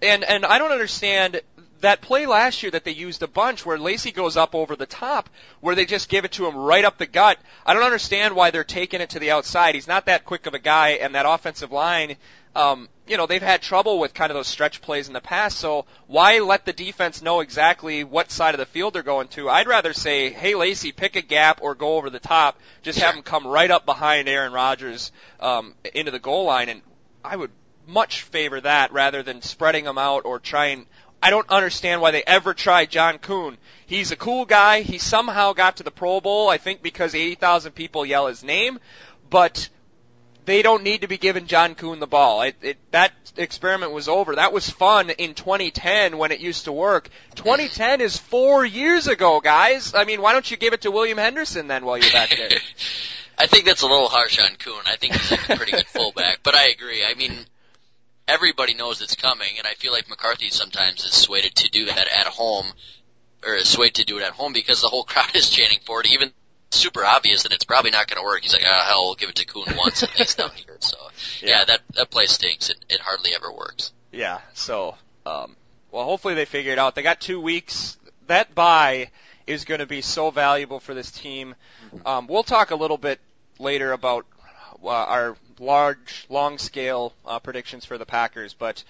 [0.03, 1.41] And and I don't understand
[1.81, 4.87] that play last year that they used a bunch where Lacy goes up over the
[4.87, 5.29] top,
[5.61, 7.39] where they just give it to him right up the gut.
[7.67, 9.75] I don't understand why they're taking it to the outside.
[9.75, 12.17] He's not that quick of a guy, and that offensive line,
[12.55, 15.59] um, you know, they've had trouble with kind of those stretch plays in the past.
[15.59, 19.49] So why let the defense know exactly what side of the field they're going to?
[19.49, 22.59] I'd rather say, hey Lacy, pick a gap or go over the top.
[22.83, 26.83] Just have them come right up behind Aaron Rodgers um, into the goal line, and
[27.25, 27.51] I would
[27.87, 30.87] much favor that rather than spreading them out or trying.
[31.23, 33.59] I don't understand why they ever tried John Kuhn.
[33.87, 34.81] He's a cool guy.
[34.83, 38.79] He somehow got to the Pro Bowl, I think because 80,000 people yell his name,
[39.29, 39.69] but
[40.45, 42.43] they don't need to be giving John Kuhn the ball.
[42.43, 44.37] It, it, that experiment was over.
[44.37, 47.09] That was fun in 2010 when it used to work.
[47.37, 49.95] 2010 is four years ago, guys.
[49.95, 52.49] I mean, why don't you give it to William Henderson then while you're back there?
[53.39, 54.83] I think that's a little harsh on Kuhn.
[54.87, 57.03] I think he's a pretty good fullback, but I agree.
[57.05, 57.33] I mean,
[58.29, 62.09] everybody knows it's coming, and I feel like McCarthy sometimes is swayed to do that
[62.09, 62.67] at home,
[63.47, 66.01] or is swayed to do it at home because the whole crowd is chanting for
[66.01, 66.33] it, even
[66.71, 68.43] super obvious that it's probably not going to work.
[68.43, 70.77] He's like, ah, hell, we'll give it to Kuhn once at least down here.
[70.81, 70.97] So,
[71.43, 71.65] yeah, Yeah.
[71.67, 72.71] that that play stinks.
[72.71, 73.93] It, it hardly ever works.
[74.13, 74.41] Yeah.
[74.55, 75.57] So, um,
[75.91, 76.95] well, hopefully they figure it out.
[76.95, 77.99] They got two weeks.
[78.27, 79.11] That bye
[79.47, 81.55] is going to be so valuable for this team.
[82.07, 83.19] Um, we'll talk a little bit
[83.59, 84.25] later about
[84.83, 88.85] uh, our large, long scale uh, predictions for the Packers, but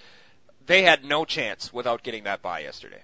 [0.67, 3.01] they had no chance without getting that bye yesterday.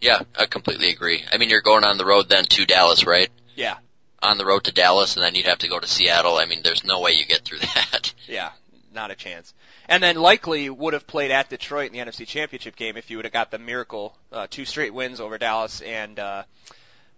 [0.00, 1.22] Yeah, I completely agree.
[1.30, 3.28] I mean, you're going on the road then to Dallas, right?
[3.56, 3.76] Yeah.
[4.22, 6.36] On the road to Dallas, and then you'd have to go to Seattle.
[6.36, 8.14] I mean, there's no way you get through that.
[8.28, 8.52] Yeah,
[8.94, 9.52] not a chance.
[9.88, 13.18] And then likely would have played at Detroit in the NFC Championship game if you
[13.18, 16.44] would have got the miracle uh, two straight wins over Dallas and uh,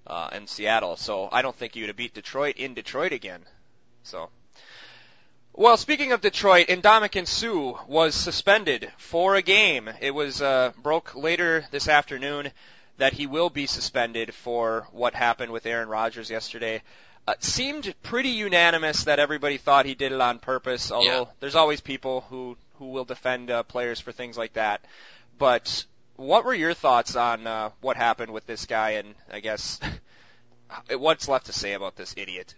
[0.06, 0.96] uh, and Seattle.
[0.96, 3.42] So I don't think you would have beat Detroit in Detroit again.
[4.02, 4.30] So.
[5.56, 9.88] Well, speaking of Detroit, Ndamukong Suh was suspended for a game.
[10.00, 12.50] It was uh, broke later this afternoon
[12.98, 16.82] that he will be suspended for what happened with Aaron Rodgers yesterday.
[17.26, 21.24] Uh, seemed pretty unanimous that everybody thought he did it on purpose, although Yeah.
[21.40, 24.84] there's always people who who will defend uh, players for things like that.
[25.38, 25.84] But
[26.16, 29.78] what were your thoughts on uh, what happened with this guy, and I guess
[30.90, 32.54] what's left to say about this idiot?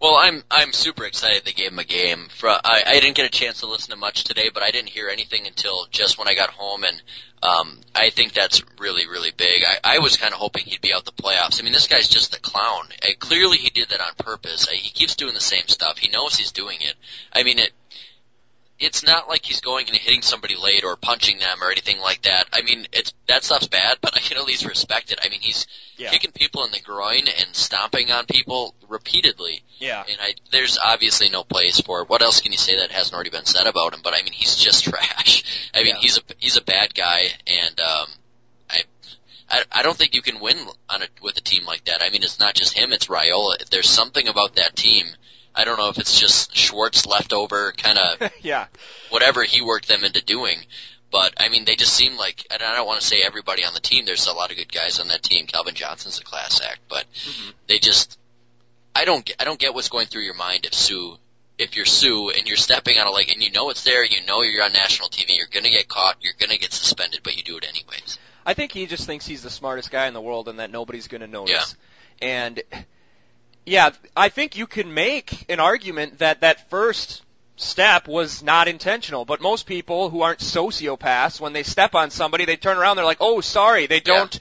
[0.00, 2.28] Well, I'm I'm super excited they gave him a game.
[2.30, 4.90] For, I, I didn't get a chance to listen to much today, but I didn't
[4.90, 7.02] hear anything until just when I got home, and
[7.42, 9.64] um, I think that's really really big.
[9.66, 11.60] I, I was kind of hoping he'd be out the playoffs.
[11.60, 12.84] I mean, this guy's just a clown.
[13.02, 14.68] Uh, clearly, he did that on purpose.
[14.68, 15.98] Uh, he keeps doing the same stuff.
[15.98, 16.94] He knows he's doing it.
[17.32, 17.72] I mean, it.
[18.78, 22.22] It's not like he's going and hitting somebody late or punching them or anything like
[22.22, 22.46] that.
[22.52, 25.18] I mean, it's that stuff's bad, but I can at least respect it.
[25.24, 26.10] I mean, he's Yeah.
[26.10, 29.62] kicking people in the groin and stomping on people repeatedly.
[29.78, 30.04] Yeah.
[30.08, 32.08] And I, there's obviously no place for it.
[32.08, 34.00] What else can you say that hasn't already been said about him?
[34.04, 35.42] But I mean, he's just trash.
[35.74, 36.00] I mean, Yeah.
[36.00, 38.06] he's a he's a bad guy, and um,
[38.70, 38.82] I,
[39.50, 40.56] I I don't think you can win
[40.88, 42.00] on a, with a team like that.
[42.02, 43.68] I mean, it's not just him; it's Raiola.
[43.70, 45.06] There's something about that team.
[45.58, 48.66] I don't know if it's just Schwartz leftover kind of yeah.
[49.10, 50.58] whatever he worked them into doing.
[51.10, 53.74] But I mean, they just seem like, and I don't want to say everybody on
[53.74, 54.04] the team.
[54.04, 55.46] There's a lot of good guys on that team.
[55.46, 57.52] Calvin Johnson's a class act, but Mhm.
[57.66, 58.18] they just
[58.94, 61.16] I don't get, I don't get what's going through your mind if Suh,
[61.58, 64.24] if you're Suh and you're stepping on a leg and you know it's there, you
[64.26, 67.42] know you're on national TV, you're gonna get caught, you're gonna get suspended, but you
[67.42, 68.18] do it anyways.
[68.46, 71.06] I think he just thinks he's the smartest guy in the world and that nobody's
[71.06, 71.76] going to notice.
[72.22, 72.62] And
[73.68, 77.22] yeah, I think you can make an argument that that first
[77.56, 82.44] step was not intentional, but most people who aren't sociopaths, when they step on somebody,
[82.44, 83.86] they turn around, they're like, oh, sorry.
[83.86, 84.38] They don't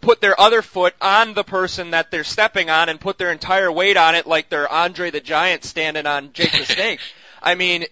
[0.00, 3.70] put their other foot on the person that they're stepping on and put their entire
[3.72, 7.00] weight on it like they're Andre the Giant standing on Jake the Snake.
[7.42, 7.86] I mean,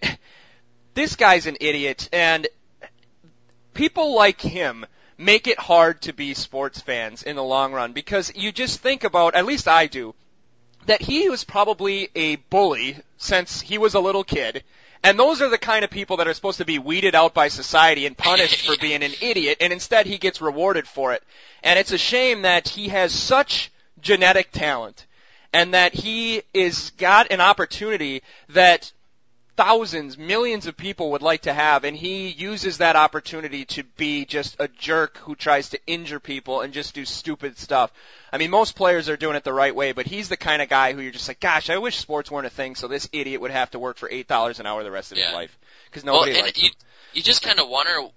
[0.93, 2.47] this guy's an idiot, and
[3.73, 4.85] people like him
[5.17, 9.03] make it hard to be sports fans in the long run because you just think
[9.03, 10.13] about, at least I do,
[10.87, 14.63] that he was probably a bully since he was a little kid.
[15.03, 17.49] And those are the kind of people that are supposed to be weeded out by
[17.49, 21.23] society and punished for being an idiot, and instead he gets rewarded for it.
[21.63, 23.71] And it's a shame that he has such
[24.01, 25.05] genetic talent
[25.53, 28.91] and that he is got an opportunity that
[29.57, 34.23] thousands, millions of people would like to have, and he uses that opportunity to be
[34.23, 37.91] just a jerk who tries to injure people and just do stupid stuff.
[38.31, 40.69] I mean, most players are doing it the right way, but he's the kind of
[40.69, 43.41] guy who you're just like, gosh, I wish sports weren't a thing, so this idiot
[43.41, 45.25] would have to work for eight dollars an hour the rest of Yeah.
[45.25, 45.57] his life
[45.89, 46.75] because nobody well, and likes you, him.
[47.13, 48.09] you just kind of wonder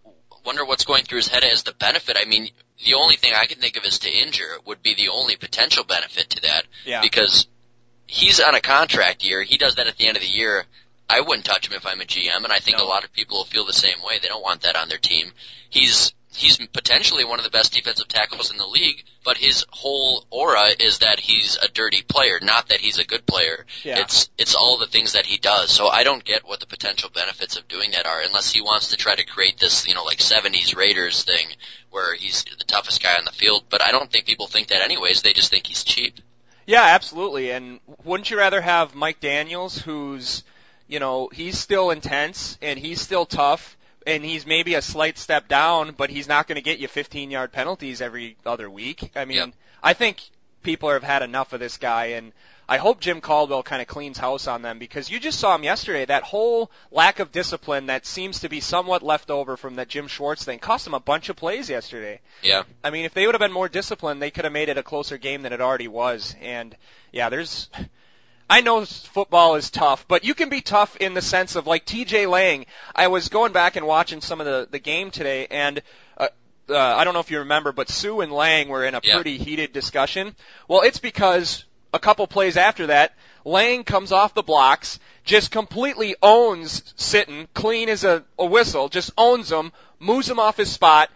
[0.44, 2.16] wonder what's going through his head as the benefit.
[2.18, 2.48] I mean,
[2.84, 5.84] the only thing I can think of is to injure would be the only potential
[5.84, 7.02] benefit to that Yeah.
[7.02, 7.46] because
[8.06, 9.42] he's on a contract year.
[9.42, 10.64] He does that at the end of the year.
[11.10, 12.84] I wouldn't touch him if I'm a GM, and I think No.
[12.84, 14.18] a lot of people will feel the same way.
[14.18, 15.32] They don't want that on their team.
[15.68, 20.24] He's he's potentially one of the best defensive tackles in the league, but his whole
[20.30, 23.66] aura is that he's a dirty player, not that he's a good player.
[23.82, 23.98] Yeah.
[23.98, 25.72] It's it's all the things that he does.
[25.72, 28.88] So I don't get what the potential benefits of doing that are, unless he wants
[28.88, 31.48] to try to create this, you know, like '70s Raiders thing
[31.90, 33.64] where he's the toughest guy on the field.
[33.68, 35.22] But I don't think people think that anyways.
[35.22, 36.20] They just think he's cheap.
[36.66, 37.50] Yeah, absolutely.
[37.50, 40.44] And wouldn't you rather have Mike Daniels, who's,
[40.90, 43.76] you know, he's still intense and he's still tough
[44.06, 47.30] and he's maybe a slight step down, but he's not going to get you 15
[47.30, 49.12] yard penalties every other week.
[49.14, 49.50] I mean, Yep.
[49.82, 50.20] I think
[50.62, 52.32] people have had enough of this guy and
[52.68, 55.64] I hope Jim Caldwell kind of cleans house on them because you just saw him
[55.64, 56.04] yesterday.
[56.04, 60.06] That whole lack of discipline that seems to be somewhat left over from that Jim
[60.06, 62.20] Schwartz thing cost him a bunch of plays yesterday.
[62.42, 62.62] Yeah.
[62.84, 64.84] I mean, if they would have been more disciplined, they could have made it a
[64.84, 66.36] closer game than it already was.
[66.40, 66.76] And
[67.12, 67.68] yeah, there's.
[68.50, 71.84] I know football is tough, but you can be tough in the sense of like
[71.84, 72.26] T.J.
[72.26, 72.66] Lang.
[72.96, 75.80] I was going back and watching some of the the game today, and
[76.18, 76.28] uh,
[76.68, 79.14] uh, I don't know if you remember, but Suh and Lang were in a Yeah.
[79.14, 80.34] pretty heated discussion.
[80.66, 86.16] Well, it's because a couple plays after that, Lang comes off the blocks, just completely
[86.20, 91.08] owns Sitton, clean as a, a whistle, just owns him, moves him off his spot,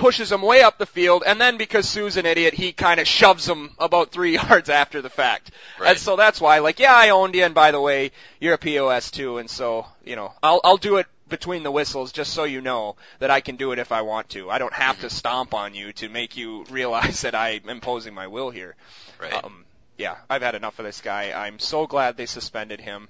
[0.00, 3.06] pushes him way up the field, and then because Suh's an idiot, he kind of
[3.06, 5.50] shoves him about three yards after the fact.
[5.78, 5.90] Right.
[5.90, 8.10] And so that's why, like, yeah, I owned you, and by the way,
[8.40, 12.10] you're a POS too, and so, you know, I'll, I'll do it between the whistles
[12.10, 14.50] just so you know that I can do it if I want to.
[14.50, 15.06] I don't have Mm-hmm.
[15.08, 18.74] to stomp on you to make you realize that I'm imposing my will here.
[19.20, 19.32] Right.
[19.44, 19.64] Um,
[19.96, 21.30] yeah, I've had enough of this guy.
[21.32, 23.08] I'm so glad they suspended him.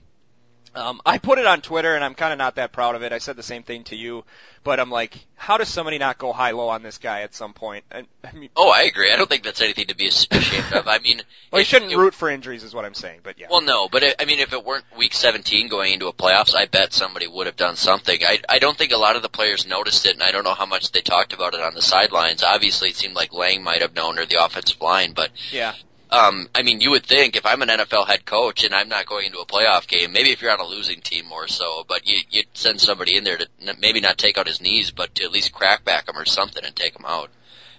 [0.74, 3.12] Um, I put it on Twitter, and I'm kind of not that proud of it.
[3.12, 4.24] I said the same thing to you,
[4.62, 7.54] but I'm like, how does somebody not go high low on this guy at some
[7.54, 7.85] point?
[7.90, 9.12] I, I mean, oh, I agree.
[9.12, 10.87] I don't think that's anything to be ashamed of.
[10.88, 13.20] I mean, well, you shouldn't it- root for injuries, is what I'm saying.
[13.24, 16.06] But yeah, Well, no, but it, I mean, if it weren't Week 17 going into
[16.06, 18.20] a playoffs, I bet somebody would have done something.
[18.24, 20.54] I I don't think a lot of the players noticed it, and I don't know
[20.54, 22.44] how much they talked about it on the sidelines.
[22.44, 25.74] Obviously, it seemed like Lang might have known or the offensive line, but yeah,
[26.11, 29.07] um, I mean, you would think if I'm an NFL head coach and I'm not
[29.07, 32.07] going into a playoff game, maybe if you're on a losing team more so, but
[32.07, 35.14] you you'd send somebody in there to n- maybe not take out his knees, but
[35.16, 37.31] to at least crack back him or something and take him out.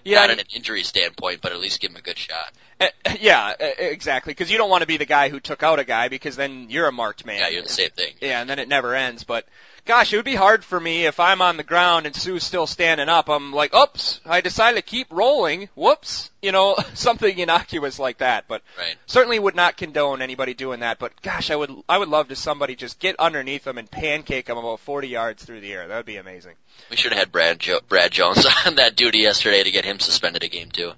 [0.04, 2.52] yeah, not in an injury standpoint, but at least give him a good shot.
[2.80, 2.88] Uh,
[3.20, 4.32] yeah, uh, exactly.
[4.32, 6.68] Because you don't want to be the guy who took out a guy, because then
[6.70, 7.38] you're a marked man.
[7.38, 8.14] Yeah, you're the same thing.
[8.20, 9.24] Yeah, and then it never ends.
[9.24, 9.46] But
[9.84, 12.66] gosh, it would be hard for me if I'm on the ground and Suh's still
[12.66, 13.28] standing up.
[13.28, 15.68] I'm like, oops, I decided to keep rolling.
[15.74, 18.44] Whoops, you know, something innocuous like that.
[18.48, 18.96] But Right.
[19.06, 20.98] certainly would not condone anybody doing that.
[20.98, 24.46] But gosh, I would, I would love to somebody just get underneath them and pancake
[24.46, 25.88] them about 40 yards through the air.
[25.88, 26.54] That would be amazing.
[26.90, 29.98] We should have had Brad jo- Brad Jones on that duty yesterday to get him
[30.00, 30.92] suspended a game too.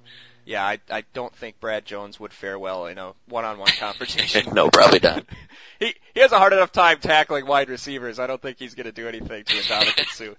[0.44, 4.54] Yeah, I, I don't think Brad Jones would fare well in a one-on-one confrontation.
[4.54, 5.24] no, probably not.
[5.78, 8.18] he he has a hard enough time tackling wide receivers.
[8.18, 10.34] I don't think he's going to do anything to Ndamukong Suh.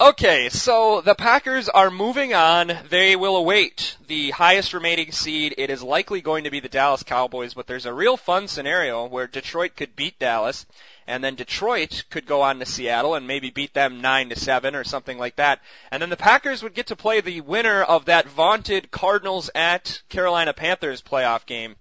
[0.00, 2.72] Okay, so the Packers are moving on.
[2.88, 5.54] They will await the highest remaining seed.
[5.58, 9.06] It is likely going to be the Dallas Cowboys, but there's a real fun scenario
[9.06, 10.66] where Detroit could beat Dallas,
[11.06, 14.74] and then Detroit could go on to Seattle and maybe beat them nine to seven
[14.74, 15.60] or something like that.
[15.92, 20.02] And then the Packers would get to play the winner of that vaunted Cardinals at
[20.08, 21.76] Carolina Panthers playoff game.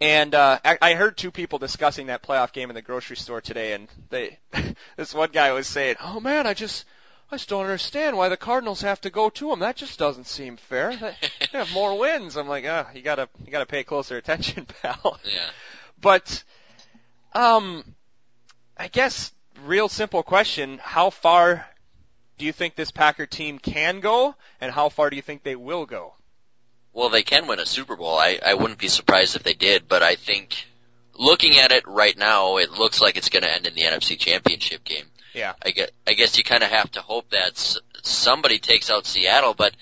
[0.00, 3.40] And uh, I, I heard two people discussing that playoff game in the grocery store
[3.40, 4.38] today, and they,
[4.96, 6.84] this one guy was saying, "Oh man, I just,
[7.30, 9.60] I just don't understand why the Cardinals have to go to them.
[9.60, 10.90] That just doesn't seem fair.
[11.40, 15.18] They have more wins." I'm like, "Ah, you gotta, you gotta pay closer attention, pal."
[15.24, 15.48] Yeah.
[16.00, 16.44] But,
[17.32, 17.94] um,
[18.76, 19.32] I guess
[19.64, 21.66] real simple question: How far
[22.38, 25.56] do you think this Packer team can go, and how far do you think they
[25.56, 26.14] will go?
[26.92, 28.18] Well, they can win a Super Bowl.
[28.18, 30.66] I, I wouldn't be surprised if they did, but I think
[31.14, 34.18] looking at it right now, it looks like it's going to end in the NFC
[34.18, 35.04] Championship game.
[35.34, 35.54] Yeah.
[35.64, 39.06] I guess, I guess you kind of have to hope that s- somebody takes out
[39.06, 39.74] Seattle, but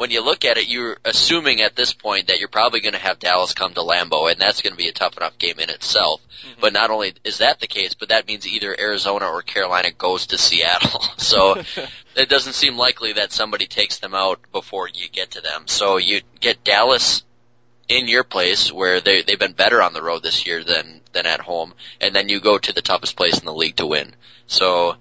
[0.00, 2.98] when you look at it, you're assuming at this point that you're probably going to
[2.98, 5.68] have Dallas come to Lambeau, and that's going to be a tough enough game in
[5.68, 6.22] itself.
[6.22, 6.60] Mm-hmm.
[6.62, 10.28] But not only is that the case, but that means either Arizona or Carolina goes
[10.28, 11.02] to Seattle.
[11.18, 11.62] so
[12.16, 15.64] it doesn't seem likely that somebody takes them out before you get to them.
[15.66, 17.22] So you get Dallas
[17.90, 21.26] in your place where they they've been better on the road this year than than
[21.26, 24.14] at home, and then you go to the toughest place in the league to win.
[24.50, 24.96] So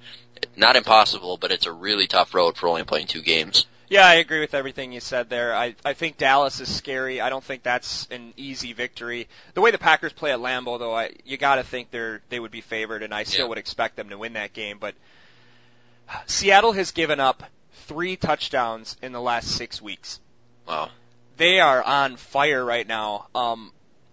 [0.55, 3.65] not impossible, but it's a really tough road for only playing two games.
[3.89, 5.55] Yeah, I agree with everything you said there.
[5.55, 7.19] I, I think Dallas is scary.
[7.19, 9.27] I don't think that's an easy victory.
[9.55, 12.39] The way the Packers play at Lambeau, though, I, you got to think they're they
[12.39, 13.49] would be favored, and I still Yeah.
[13.49, 14.77] would expect them to win that game.
[14.79, 14.93] But
[16.27, 17.43] Seattle has given up
[17.87, 20.19] three touchdowns in the last six weeks.
[20.67, 20.89] Wow.
[21.37, 23.27] They are on fire right now.
[23.33, 23.71] Um,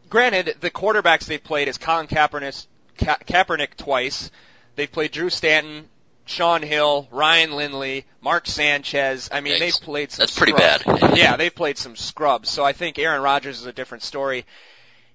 [0.08, 4.30] granted, the quarterbacks they've played is Colin Kaepernick, Ka- Kaepernick twice.
[4.76, 5.88] They've played Drew Stanton,
[6.26, 9.28] Shaun Hill, Ryan Lindley, Mark Sanchez.
[9.32, 9.58] I mean, Yikes.
[9.58, 10.22] they've played some.
[10.22, 10.82] That's pretty bad.
[11.16, 12.50] yeah, they've played some scrubs.
[12.50, 14.44] So I think Aaron Rodgers is a different story.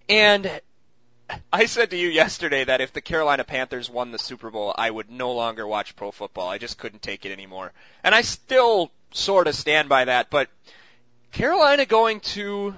[0.09, 0.61] And
[1.53, 4.89] I said to you yesterday that if the Carolina Panthers won the Super Bowl, I
[4.89, 6.49] would no longer watch pro football.
[6.49, 7.71] I just couldn't take it anymore.
[8.03, 10.49] And I still sort of stand by that, but
[11.31, 12.75] Carolina going to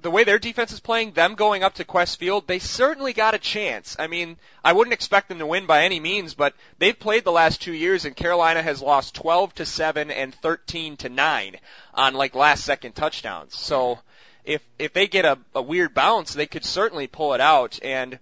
[0.00, 3.34] the way their defense is playing, them going up to Qwest Field, they certainly got
[3.34, 3.96] a chance.
[3.98, 7.32] I mean, I wouldn't expect them to win by any means, but they've played the
[7.32, 11.56] last two years and Carolina has lost 12 to 7 and 13 to 9
[11.94, 13.56] on like last second touchdowns.
[13.56, 13.98] So
[14.44, 17.80] if, if they get a, a weird bounce, they could certainly pull it out.
[17.82, 18.20] And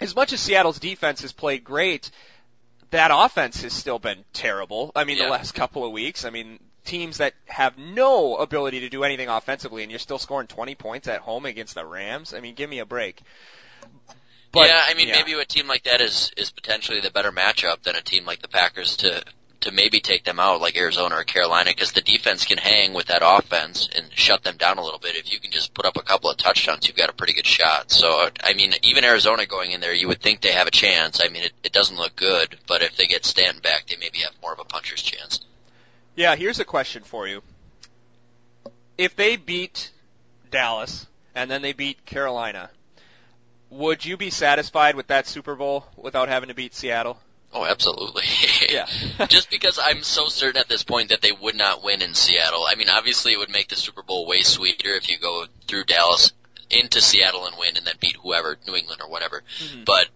[0.00, 2.10] as much as Seattle's defense has played great,
[2.90, 4.92] that offense has still been terrible.
[4.96, 5.24] I mean, Yeah.
[5.24, 6.24] the last couple of weeks.
[6.24, 10.46] I mean, teams that have no ability to do anything offensively, and you're still scoring
[10.46, 12.32] 20 points at home against the Rams.
[12.32, 13.20] I mean, give me a break.
[14.52, 15.16] But, yeah, I mean, yeah.
[15.16, 18.40] maybe a team like that is is potentially the better matchup than a team like
[18.40, 19.22] the Packers to
[19.60, 23.06] to maybe take them out like Arizona or Carolina because the defense can hang with
[23.06, 25.16] that offense and shut them down a little bit.
[25.16, 27.46] If you can just put up a couple of touchdowns, you've got a pretty good
[27.46, 27.90] shot.
[27.90, 31.20] So, I mean, even Arizona going in there, you would think they have a chance.
[31.20, 34.18] I mean, it, it doesn't look good, but if they get Stanton back, they maybe
[34.18, 35.40] have more of a puncher's chance.
[36.16, 37.42] Yeah, here's a question for you.
[38.98, 39.90] If they beat
[40.50, 42.70] Dallas and then they beat Carolina,
[43.68, 47.18] would you be satisfied with that Super Bowl without having to beat Seattle?
[47.52, 48.24] Oh, absolutely.
[48.68, 48.86] Yeah.
[49.28, 52.66] Just because I'm so certain at this point that they would not win in Seattle.
[52.68, 55.84] I mean, obviously it would make the Super Bowl way sweeter if you go through
[55.84, 56.32] Dallas
[56.70, 59.44] into Seattle and win and then beat whoever, New England or whatever.
[59.58, 59.84] Mhm.
[59.84, 60.08] But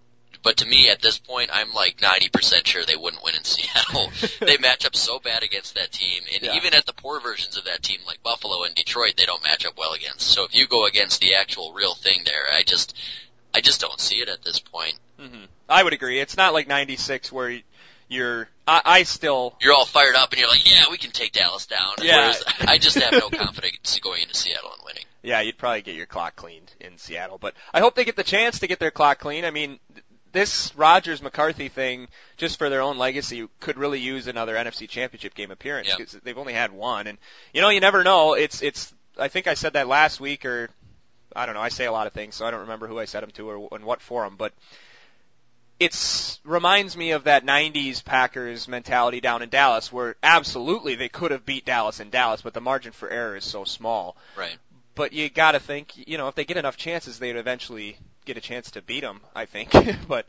[0.43, 4.11] but to me at this point I'm like 90% sure they wouldn't win in Seattle.
[4.41, 6.57] they match up so bad against that team and Yeah.
[6.57, 9.67] even at the poor versions of that team like Buffalo and Detroit they don't match
[9.67, 10.23] up well against.
[10.23, 12.97] So if you go against the actual real thing there, I just
[13.55, 14.95] I just don't see it at this point.
[15.19, 16.19] hmm I would agree.
[16.19, 17.61] It's not like '96 where
[18.09, 18.49] you're.
[18.67, 19.57] I, I still.
[19.61, 21.95] you're all fired up and you're like, yeah, we can take Dallas down.
[22.03, 22.17] Yeah.
[22.17, 25.05] Whereas I just have no confidence going into Seattle and winning.
[25.23, 28.25] Yeah, you'd probably get your clock cleaned in Seattle, but I hope they get the
[28.25, 29.45] chance to get their clock clean.
[29.45, 29.79] I mean,
[30.33, 35.35] this Rodgers McCarthy thing, just for their own legacy, could really use another NFC Championship
[35.35, 35.97] game appearance Yeah.
[35.99, 37.19] because they've only had one, and
[37.53, 38.35] you know, you never know.
[38.35, 38.93] It's it's.
[39.19, 40.71] I think I said that last week, or
[41.35, 41.61] I don't know.
[41.61, 43.51] I say a lot of things, so I don't remember who I said them to
[43.51, 44.53] or in what forum, but
[45.79, 51.31] it's reminds me of that 90s Packers mentality down in Dallas where absolutely they could
[51.31, 54.17] have beat Dallas in Dallas, but the margin for error is so small.
[54.37, 54.57] Right.
[54.95, 58.37] But you got to think, you know, if they get enough chances, they'd eventually get
[58.37, 59.73] a chance to beat them, I think.
[60.09, 60.27] but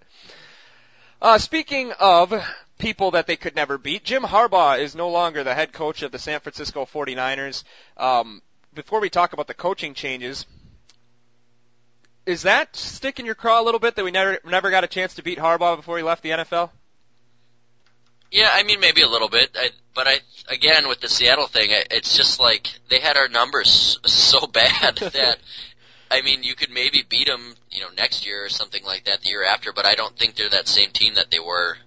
[1.21, 2.33] uh, speaking of
[2.77, 6.11] people that they could never beat, Jim Harbaugh is no longer the head coach of
[6.11, 7.63] the San Francisco 49ers.
[7.97, 8.41] Um,
[8.73, 10.45] before we talk about the coaching changes,
[12.25, 15.15] is that sticking your craw a little bit that we never never got a chance
[15.15, 16.69] to beat Harbaugh before he left the NFL?
[18.31, 21.71] Yeah, I mean maybe a little bit, I, but I again with the Seattle thing,
[21.71, 25.37] I, it's just like they had our numbers so bad that
[26.11, 29.21] I mean you could maybe beat them, you know, next year or something like that,
[29.21, 29.73] the year after.
[29.73, 31.77] But I don't think they're that same team that they were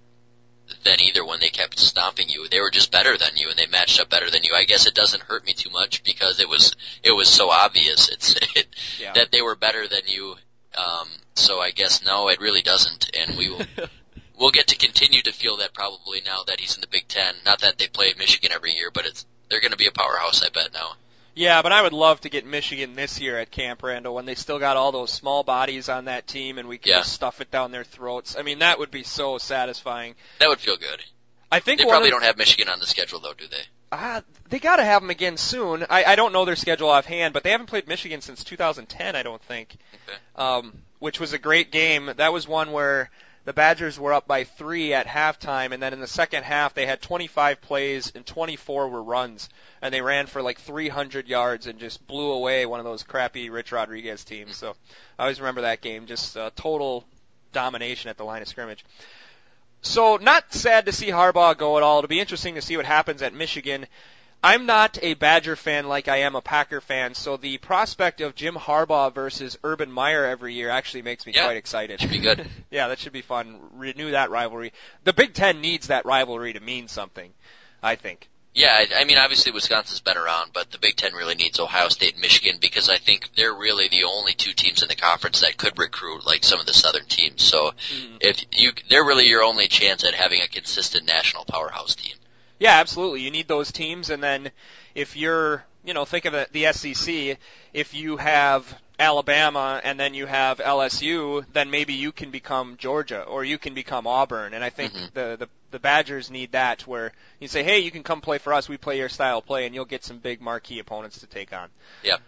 [0.83, 2.49] then either when they kept stomping you.
[2.49, 4.55] They were just better than you and they matched up better than you.
[4.55, 8.09] I guess it doesn't hurt me too much because it was it was so obvious
[8.13, 8.67] it's it,
[8.99, 9.13] Yeah.
[9.13, 10.37] that they were better than you
[10.77, 13.67] Um, so I guess no, it really doesn't, and we will
[14.39, 17.35] we'll get to continue to feel that probably now that he's in the Big Ten.
[17.45, 20.43] Not that they play Michigan every year, but it's they're going to be a powerhouse,
[20.43, 20.95] I bet now.
[21.35, 24.35] Yeah, but I would love to get Michigan this year at Camp Randall when they
[24.37, 26.99] still got all those small bodies on that team and we can Yeah.
[26.99, 28.37] just stuff it down their throats.
[28.39, 30.15] I mean, that would be so satisfying.
[30.39, 31.03] That would feel good.
[31.51, 33.63] I think They probably of, don't have Michigan on the schedule though, do they?
[33.93, 35.87] Ah, they got to have them again soon.
[35.89, 39.23] I, I don't know their schedule offhand, but they haven't played Michigan since 2010, I
[39.23, 39.77] don't think.
[40.09, 40.19] Okay.
[40.37, 42.11] Um, which was a great game.
[42.17, 43.11] That was one where
[43.45, 46.87] the Badgers were up by three at halftime, and then in the second half they
[46.87, 49.49] had 25 plays and 24 were runs,
[49.83, 53.51] and they ran for like 300 yards and just blew away one of those crappy
[53.51, 54.57] Rich Rodriguez teams.
[54.57, 54.75] So
[55.19, 57.05] I always remember that game, just uh, total
[57.53, 58.85] domination at the line of scrimmage.
[59.83, 61.99] So not sad to see Harbaugh go at all.
[61.99, 63.87] It'll be interesting to see what happens at Michigan.
[64.45, 68.35] I'm not a Badger fan like I am a Packer fan, so the prospect of
[68.35, 71.45] Jim Harbaugh versus Urban Meyer every year actually makes me Yeah.
[71.45, 71.99] quite excited.
[72.01, 72.47] Should be good.
[72.71, 73.59] yeah, that should be fun.
[73.73, 74.75] Renew that rivalry.
[75.05, 77.33] The Big Ten needs that rivalry to mean something,
[77.83, 78.29] I think.
[78.53, 81.89] Yeah, I, I mean, obviously Wisconsin's been around, but the Big Ten really needs Ohio
[81.89, 85.41] State and Michigan because I think they're really the only two teams in the conference
[85.41, 87.43] that could recruit like some of the Southern teams.
[87.43, 88.19] So Mhm.
[88.21, 92.15] if you, they're really your only chance at having a consistent national powerhouse team.
[92.65, 93.21] Yeah, absolutely.
[93.21, 94.51] You need those teams, and then
[94.95, 97.37] if you're, you know, think of it, the SEC.
[97.75, 103.23] If you have Alabama and then you have LSU, then maybe you can become Georgia
[103.25, 104.55] or you can become Auburn.
[104.55, 105.13] And I think Mhm.
[105.13, 108.55] the, the the Badgers need that, where you say, hey, you can come play for
[108.55, 108.67] us.
[108.67, 111.53] We play your style of play, and you'll get some big marquee opponents to take
[111.53, 111.69] on.
[112.03, 112.21] Yep.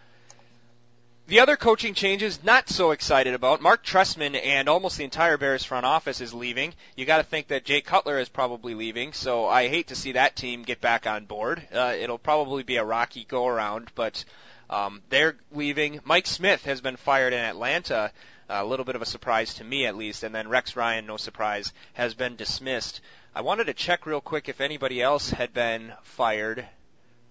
[1.28, 3.60] The other coaching changes, not so excited about.
[3.60, 6.72] Marc Trestman and almost the entire Bears front office is leaving.
[6.94, 10.12] You got to think that Jay Cutler is probably leaving, so I hate to see
[10.12, 11.66] that team get back on board.
[11.74, 14.24] Uh, it'll probably be a rocky go around, but
[14.70, 15.98] um, they're leaving.
[16.04, 18.12] Mike Smith has been fired in Atlanta.
[18.48, 20.22] A little bit of a surprise to me, at least.
[20.22, 23.00] And then Rex Ryan, no surprise, has been dismissed.
[23.34, 26.64] I wanted to check real quick if anybody else had been fired,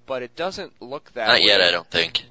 [0.06, 1.46] but it doesn't look that Not way.
[1.46, 2.26] yet, I don't think.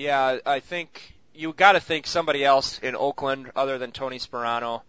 [0.00, 4.80] Yeah, I think you got to think somebody else in Oakland other than Tony Sparano,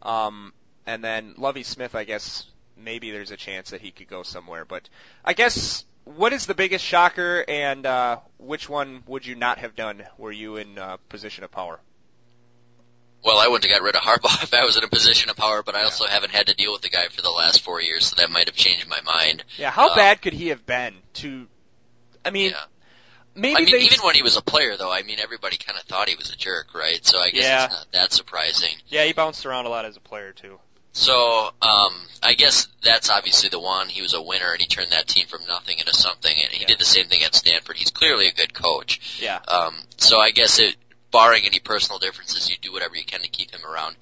[0.00, 0.54] um,
[0.86, 1.94] and then Lovie Smith.
[1.94, 4.64] I guess maybe there's a chance that he could go somewhere.
[4.64, 4.88] But
[5.22, 9.76] I guess what is the biggest shocker, and uh, which one would you not have
[9.76, 10.02] done?
[10.16, 11.78] Were you in uh, position of power?
[13.22, 15.36] Well, I wouldn't have got rid of Harbaugh if I was in a position of
[15.36, 17.82] power, but I also haven't had to deal with the guy for the last four
[17.82, 19.44] years, so that might have changed my mind.
[19.58, 20.94] Yeah, how Uh, bad could he have been?
[21.14, 21.46] To,
[22.24, 22.64] I mean, yeah.
[23.34, 25.84] Maybe I mean, even when he was a player, though, I mean, everybody kind of
[25.84, 27.04] thought he was a jerk, right?
[27.04, 27.64] So I guess Yeah.
[27.66, 28.70] it's not that surprising.
[28.88, 30.58] yeah, he bounced around a lot as a player too.
[30.92, 33.88] So, um, I guess that's obviously the one.
[33.88, 36.60] He was a winner and he turned that team from nothing into something and he
[36.60, 36.68] Yeah.
[36.68, 37.76] did the same thing at Stanford.
[37.76, 39.00] He's clearly a good coach.
[39.20, 39.40] Yeah.
[39.48, 40.76] Um, so I guess it,
[41.10, 43.96] barring any personal differences, you do whatever you can to keep him around.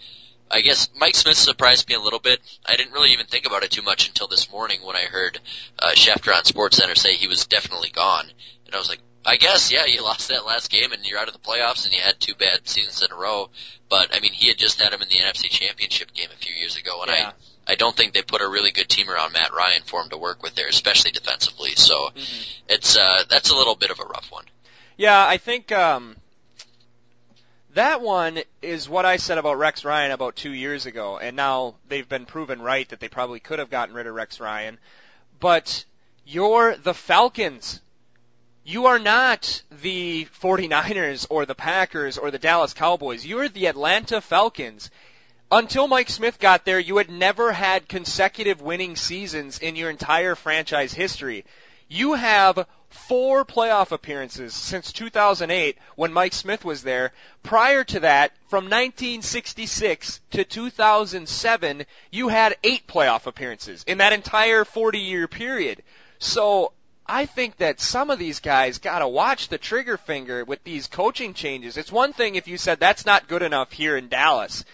[0.51, 2.41] I guess Mike Smith surprised me a little bit.
[2.67, 5.39] I didn't really even think about it too much until this morning when I heard,
[5.79, 8.31] uh, Schefter on SportsCenter say he was definitely gone.
[8.67, 11.29] And I was like, I guess, yeah, you lost that last game and you're out
[11.29, 13.51] of the playoffs and you had two bad seasons in a row.
[13.89, 16.55] But I mean, he had just had him in the NFC Championship game a few
[16.55, 17.33] years ago, and Yeah.
[17.69, 20.09] I, I don't think they put a really good team around Matt Ryan for him
[20.11, 21.71] to work with there, especially defensively.
[21.77, 22.47] So Mhm.
[22.69, 24.45] it's uh, that's a little bit of a rough one.
[24.97, 26.17] Yeah, I think um,
[27.75, 31.77] that one is what I said about Rex Ryan about two years ago, and now
[31.89, 34.79] they've been proven right that they probably could have gotten rid of Rex Ryan.
[35.41, 35.85] But
[36.27, 37.81] you're the Falcons.
[38.65, 43.27] You are not the 49ers or the Packers or the Dallas Cowboys.
[43.27, 44.89] You're the Atlanta Falcons.
[45.51, 50.37] Until Mike Smith got there, you had never had consecutive winning seasons in your entire
[50.37, 51.45] franchise history.
[51.89, 57.11] You have four playoff appearances since 2008 when Mike Smith was there.
[57.43, 64.65] Prior to that, from 1966 to 2007, you had eight playoff appearances in that entire
[64.65, 65.83] 40 year period.
[66.21, 66.73] So,
[67.07, 71.35] I think that some of these guys gotta watch the trigger finger with these coaching
[71.35, 71.77] changes.
[71.77, 74.65] It's one thing if you said that's not good enough here in Dallas.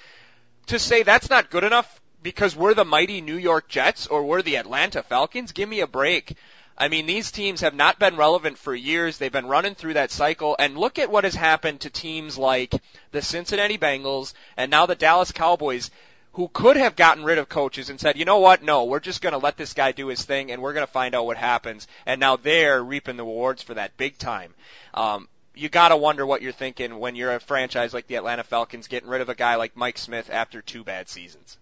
[0.67, 4.43] To say that's not good enough because we're the mighty New York Jets or we're
[4.43, 6.37] the Atlanta Falcons, give me a break.
[6.77, 9.19] I mean, these teams have not been relevant for years.
[9.19, 10.55] They've been running through that cycle.
[10.59, 12.73] And look at what has happened to teams like
[13.11, 15.91] the Cincinnati Bengals and now the Dallas Cowboys,
[16.39, 18.63] who could have gotten rid of coaches and said, you know what?
[18.63, 20.93] No, we're just going to let this guy do his thing and we're going to
[20.93, 21.89] find out what happens.
[22.07, 24.55] And now they're reaping the rewards for that big time.
[24.95, 28.87] Um, you gotta wonder what you're thinking when you're a franchise like the Atlanta Falcons
[28.87, 31.59] getting rid of a guy like Mike Smith after two bad seasons.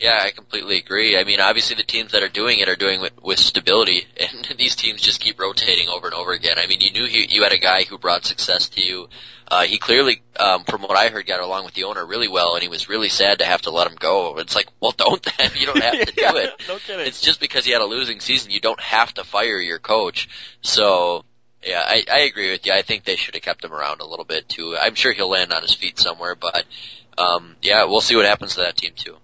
[0.00, 1.18] Yeah, I completely agree.
[1.18, 4.58] I mean, obviously the teams that are doing it are doing it with stability, and
[4.58, 6.58] these teams just keep rotating over and over again.
[6.58, 9.08] I mean, you knew he, you had a guy who brought success to you.
[9.46, 12.54] Uh, he clearly, um, from what I heard, got along with the owner really well,
[12.54, 14.38] and he was really sad to have to let him go.
[14.38, 15.50] It's like, well, don't then.
[15.54, 16.62] You don't have to do it.
[16.66, 17.06] no kidding.
[17.06, 18.52] It's just because he had a losing season.
[18.52, 20.28] You don't have to fire your coach.
[20.62, 21.24] So,
[21.62, 22.72] yeah, I, I agree with you.
[22.72, 24.78] I think they should have kept him around a little bit too.
[24.80, 26.64] I'm sure he'll land on his feet somewhere, but
[27.18, 29.16] um, yeah, we'll see what happens to that team too.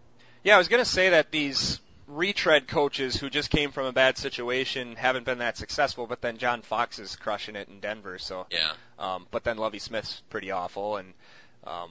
[0.46, 3.92] Yeah, I was going to say that these retread coaches who just came from a
[3.92, 8.20] bad situation haven't been that successful, but then John Fox is crushing it in Denver.
[8.20, 8.70] So, Yeah.
[8.96, 11.14] um, but then Lovie Smith's pretty awful, and
[11.66, 11.90] um,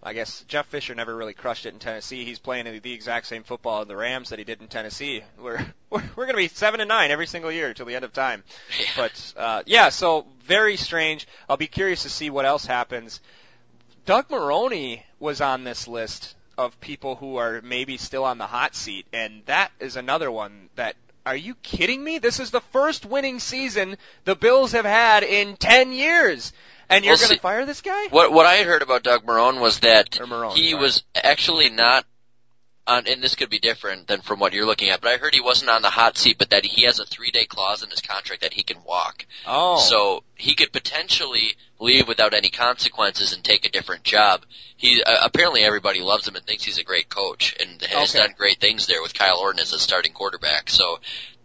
[0.00, 2.24] I guess Jeff Fisher never really crushed it in Tennessee.
[2.24, 5.24] He's playing the exact same football in the Rams that he did in Tennessee.
[5.36, 5.58] We're
[5.90, 8.12] we're, we're going to be seven and nine every single year till the end of
[8.12, 8.44] time.
[8.78, 8.86] Yeah.
[8.96, 11.26] But uh, yeah, so very strange.
[11.48, 13.20] I'll be curious to see what else happens.
[14.06, 18.74] Doug Maroney was on this list of people who are maybe still on the hot
[18.74, 20.96] seat, and that is another one that.
[21.24, 22.18] Are you kidding me?
[22.18, 26.52] This is the first winning season the Bills have had in 10 years.
[26.90, 28.06] And you're Well, going to fire this guy?
[28.10, 30.82] What what I heard about Doug Marrone was that Marrone, he sorry.
[30.82, 32.04] was actually not
[32.86, 35.34] on, and this could be different than from what you're looking at, but I heard
[35.34, 37.90] he wasn't on the hot seat, but that he has a three day clause in
[37.90, 39.26] his contract that he can walk.
[39.46, 39.78] Oh.
[39.78, 44.44] So he could potentially leave without any consequences and take a different job.
[44.76, 48.24] He uh, apparently everybody loves him and thinks he's a great coach and has Okay.
[48.26, 50.68] done great things there with Kyle Orton as a starting quarterback.
[50.68, 50.98] So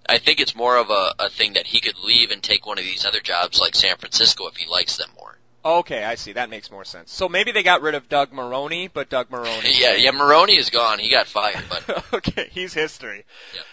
[0.10, 2.78] I think it's more of a, a thing that he could leave and take one
[2.80, 5.37] of these other jobs like San Francisco if he likes them more.
[5.68, 6.32] Okay, I see.
[6.32, 7.12] That makes more sense.
[7.12, 9.74] So maybe they got rid of Doug Maroney, but Doug Maroney.
[9.78, 10.98] Yeah, yeah, Maroney is gone.
[10.98, 13.26] He got fired, but okay, he's history.
[13.54, 13.66] Yep.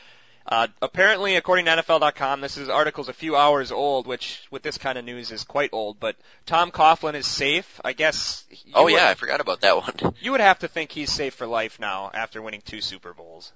[0.46, 4.76] Uh, apparently, according to NFL.com, this is article's a few hours old, which with this
[4.76, 6.00] kind of news is quite old.
[6.00, 6.16] But
[6.46, 7.80] Tom Coughlin is safe.
[7.84, 8.44] I guess.
[8.74, 10.14] Oh would, yeah, I forgot about that one.
[10.20, 13.52] You would have to think he's safe for life now after winning two Super Bowls.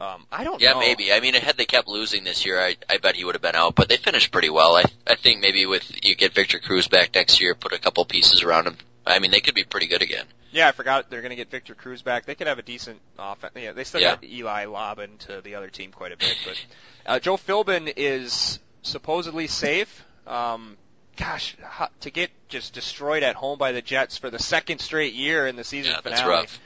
[0.00, 0.66] Um, I don't know.
[0.66, 0.80] Yeah, know.
[0.80, 1.12] maybe.
[1.12, 3.54] I mean, had they kept losing this year, I I bet he would have been
[3.54, 3.74] out.
[3.74, 4.74] But they finished pretty well.
[4.76, 8.04] I I think maybe with you get Victor Cruz back next year, put a couple
[8.06, 8.76] pieces around him.
[9.06, 10.24] I mean, they could be pretty good again.
[10.52, 12.26] Yeah, I forgot they're going to get Victor Cruz back.
[12.26, 13.52] They could have a decent offense.
[13.56, 14.16] Yeah, they still Yeah.
[14.16, 16.36] got Eli lobbing to the other team quite a bit.
[16.44, 16.64] But
[17.06, 20.04] uh, Joe Philbin is supposedly safe.
[20.26, 20.76] Um,
[21.16, 21.56] gosh,
[22.00, 25.56] to get just destroyed at home by the Jets for the second straight year in
[25.56, 26.16] the season Yeah, finale.
[26.16, 26.60] that's rough.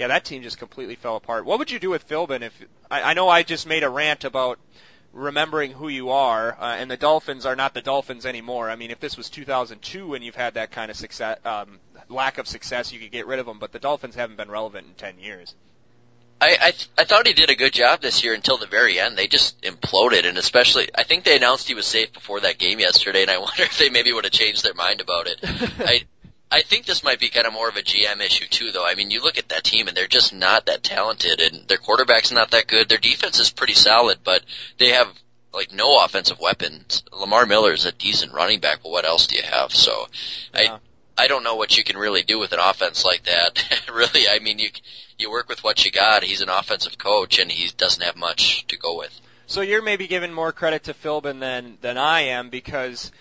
[0.00, 1.44] Yeah, that team just completely fell apart.
[1.44, 2.58] What would you do with Philbin if
[2.90, 4.58] I, I know I just made a rant about
[5.12, 8.70] remembering who you are, uh, and the Dolphins are not the Dolphins anymore.
[8.70, 12.38] I mean, if this was 2002 and you've had that kind of success, um, lack
[12.38, 13.58] of success, you could get rid of them.
[13.58, 15.54] But the Dolphins haven't been relevant in 10 years.
[16.40, 18.98] I I, th- I thought he did a good job this year until the very
[18.98, 19.18] end.
[19.18, 22.80] They just imploded, and especially I think they announced he was safe before that game
[22.80, 25.40] yesterday, and I wonder if they maybe would have changed their mind about it.
[25.44, 26.04] I
[26.52, 28.84] I think this might be kind of more of a GM issue too, though.
[28.84, 31.78] I mean, you look at that team, and they're just not that talented, and their
[31.78, 32.88] quarterback's not that good.
[32.88, 34.42] Their defense is pretty solid, but
[34.78, 35.08] they have
[35.52, 37.02] like no offensive weapons.
[37.12, 39.72] Lamar Miller is a decent running back, but what else do you have?
[39.72, 40.06] So,
[40.54, 40.74] Yeah.
[40.74, 40.80] I
[41.24, 43.84] I don't know what you can really do with an offense like that.
[43.92, 44.70] really, I mean, you
[45.18, 46.24] you work with what you got.
[46.24, 49.20] He's an offensive coach, and he doesn't have much to go with.
[49.46, 53.12] So you're maybe giving more credit to Philbin than than I am because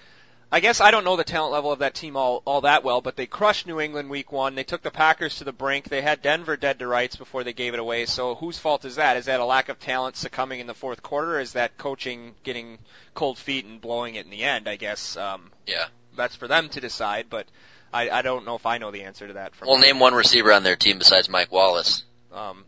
[0.52, 3.02] I guess I don't know the talent level of that team all all that well,
[3.02, 4.56] but they crushed New England week one.
[4.56, 5.90] They took the Packers to the brink.
[5.90, 8.06] They had Denver dead to rights before they gave it away.
[8.08, 9.16] So whose fault is that?
[9.18, 11.36] Is that a lack of talent succumbing in the fourth quarter?
[11.38, 12.80] Or is that coaching getting
[13.14, 14.68] cold feet and blowing it in the end?
[14.68, 15.86] I guess um, Yeah.
[16.16, 17.28] that's for them to decide.
[17.30, 17.46] But
[17.94, 19.54] I, I don't know if I know the answer to that.
[19.54, 22.04] From Well, name one receiver on their team besides Mike Wallace.
[22.34, 22.66] Um,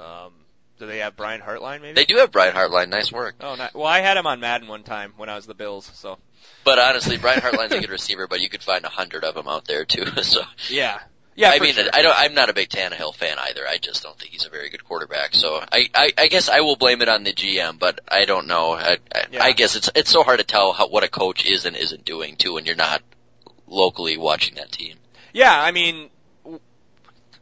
[0.00, 0.32] um,
[0.78, 1.80] do they have Brian Hartline?
[1.82, 2.88] Maybe They do have Brian Hartline.
[2.88, 3.36] Nice work.
[3.40, 5.90] Oh, not, well, I had him on Madden one time when I was the Bills.
[5.94, 6.18] So
[6.64, 9.48] But honestly, Brian Hartline's a good receiver, but you could find a hundred of them
[9.48, 10.04] out there too.
[10.22, 11.00] So yeah,
[11.34, 11.50] yeah.
[11.50, 11.84] I mean, sure.
[11.92, 12.16] I don't.
[12.16, 13.66] I'm not a big Tannehill fan either.
[13.66, 15.34] I just don't think he's a very good quarterback.
[15.34, 18.46] So I, I, I guess I will blame it on the GM, but I don't
[18.46, 18.72] know.
[18.72, 19.42] I, I, Yeah.
[19.44, 22.04] I guess it's it's so hard to tell how, what a coach is and isn't
[22.04, 23.02] doing too when you're not
[23.66, 24.96] locally watching that team.
[25.32, 26.10] Yeah, I mean,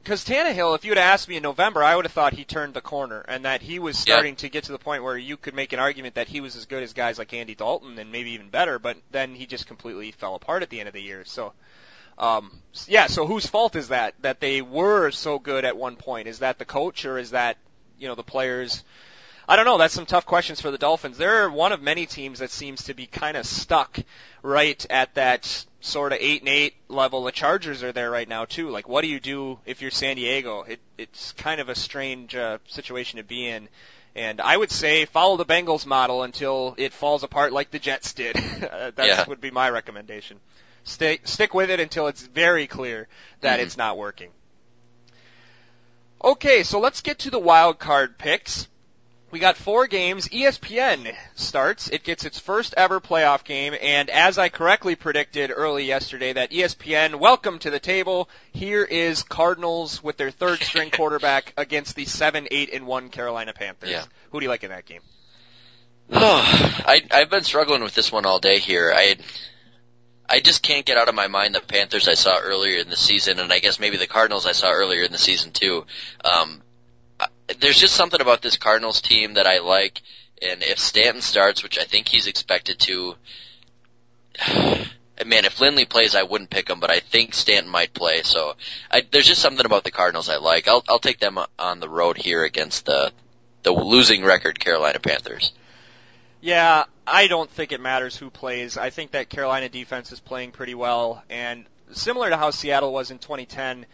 [0.06, 2.74] because Tannehill, if you had asked me in November, I would have thought he turned
[2.74, 4.14] the corner and that he was Yeah.
[4.14, 6.54] starting to get to the point where you could make an argument that he was
[6.54, 8.78] as good as guys like Andy Dalton and maybe even better.
[8.78, 11.24] But then he just completely fell apart at the end of the year.
[11.24, 11.54] So.
[12.18, 14.14] Um, yeah, so whose fault is that?
[14.22, 16.28] That they were so good at one point?
[16.28, 17.56] Is that the coach or is that,
[17.98, 18.84] you know, the players?
[19.48, 19.76] I don't know.
[19.76, 21.18] That's some tough questions for the Dolphins.
[21.18, 23.98] They're one of many teams that seems to be kind of stuck
[24.42, 27.22] right at that sort of eight and eight level.
[27.24, 28.70] The Chargers are there right now too.
[28.70, 30.62] Like, what do you do if you're San Diego?
[30.62, 33.68] It, it's kind of a strange uh, situation to be in.
[34.14, 38.14] And I would say follow the Bengals model until it falls apart like the Jets
[38.14, 38.34] did.
[38.60, 39.24] that Yeah.
[39.28, 40.40] would be my recommendation.
[40.84, 43.08] Stay, stick with it until it's very clear
[43.42, 43.62] that Mhm.
[43.64, 44.30] it's not working.
[46.24, 48.68] Okay, so let's get to the wild card picks.
[49.30, 50.28] We got four games.
[50.28, 51.88] ESPN starts.
[51.88, 56.52] It gets its first ever playoff game, and as I correctly predicted early yesterday, that
[56.52, 58.28] ESPN, welcome to the table.
[58.52, 63.52] Here is Cardinals with their third string quarterback against the seven, eight, and one Carolina
[63.52, 63.90] Panthers.
[63.90, 64.04] Yeah.
[64.30, 65.02] Who do you like in that game?
[66.12, 68.92] I I've been struggling with this one all day here.
[68.94, 69.16] I
[70.28, 72.96] I just can't get out of my mind the Panthers I saw earlier in the
[72.96, 75.84] season, and I guess maybe the Cardinals I saw earlier in the season too.
[76.24, 76.62] Um,
[77.60, 80.02] there's just something about this Cardinals team that I like,
[80.42, 83.14] and if Stanton starts, which I think he's expected to,
[85.24, 88.22] man, if Lindley plays, I wouldn't pick him, but I think Stanton might play.
[88.22, 88.54] So
[88.90, 90.68] I, there's just something about the Cardinals I like.
[90.68, 93.12] I'll I'll take them on the road here against the
[93.62, 95.52] the losing record Carolina Panthers.
[96.40, 98.76] Yeah, I don't think it matters who plays.
[98.76, 103.10] I think that Carolina defense is playing pretty well, and similar to how Seattle was
[103.10, 103.86] in 2010, I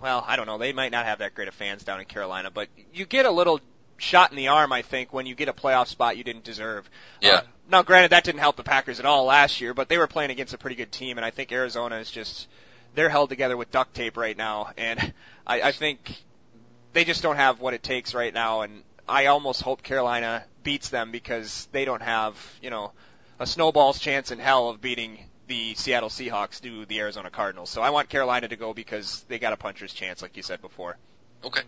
[0.00, 0.58] well, I don't know.
[0.58, 3.30] They might not have that great of fans down in Carolina, but you get a
[3.30, 3.60] little
[3.98, 6.88] shot in the arm, I think, when you get a playoff spot you didn't deserve.
[7.20, 7.30] Yeah.
[7.30, 10.06] Uh, now, granted, that didn't help the Packers at all last year, but they were
[10.06, 12.48] playing against a pretty good team, and I think Arizona is just
[12.94, 15.12] they're held together with duct tape right now, and
[15.46, 16.22] I, I think
[16.92, 20.88] they just don't have what it takes right now, and I almost hope Carolina beats
[20.88, 22.92] them because they don't have, you know,
[23.38, 25.18] a snowball's chance in hell of beating
[25.48, 27.70] the Seattle Seahawks do the Arizona Cardinals.
[27.70, 30.60] So I want Carolina to go because they got a puncher's chance, like you said
[30.60, 30.96] before.
[31.44, 31.62] Okay.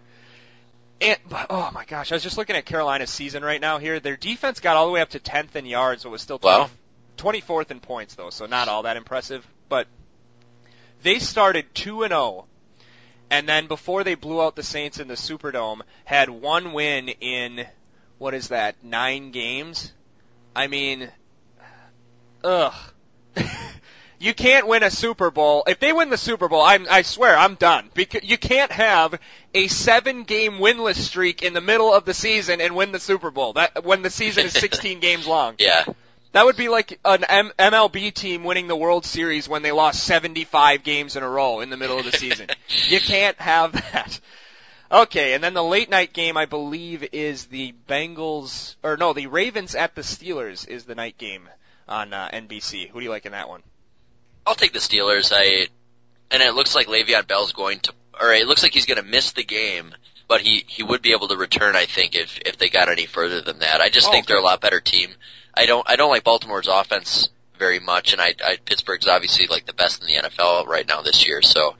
[1.01, 3.99] And but, oh my gosh, I was just looking at Carolina's season right now here.
[4.01, 6.59] Their defense got all the way up to 10th in yards, but was still 20,
[6.59, 6.71] Wow.
[7.17, 9.47] 24th in points though, so not all that impressive.
[9.69, 9.87] But
[11.03, 12.47] they started 2 and 0
[13.31, 17.67] and then before they blew out the Saints in the Superdome, had one win in
[18.19, 18.83] what is that?
[18.83, 19.93] 9 games?
[20.55, 21.09] I mean,
[22.45, 22.75] ugh.
[24.21, 25.65] you can't win a Super Bowl.
[25.67, 27.91] If they win the Super Bowl, I'm, I swear I'm done.
[27.95, 29.19] Because you can't have
[29.55, 33.31] a seven game winless streak in the middle of the season and win the Super
[33.31, 33.55] Bowl.
[33.55, 35.55] That when the season is 16 games long.
[35.59, 35.85] Yeah.
[36.33, 40.05] That would be like an M- MLB team winning the World Series when they lost
[40.05, 42.49] 75 games in a row in the middle of the season.
[42.69, 44.21] you can't have that.
[44.93, 49.29] Okay, and then the late night game I believe is the Bengals or no, the
[49.29, 51.49] Ravens at the Steelers is the night game
[51.89, 52.91] on uh, NBC.
[52.91, 53.63] Who do you like in that one?
[54.47, 55.33] I'll take the Steelers.
[55.35, 55.69] I
[56.31, 59.09] and it looks like Le'Veon Bell's going to, or it looks like he's going to
[59.09, 59.95] miss the game,
[60.29, 61.77] but he he would be able to return.
[61.77, 63.81] I think if if they got any further than that.
[63.81, 65.11] I just Oh, think they're a lot better team.
[65.55, 67.29] I don't I don't like Baltimore's offense
[67.59, 71.03] very much, and I, I Pittsburgh's obviously like the best in the NFL right now
[71.03, 71.43] this year.
[71.43, 71.75] So,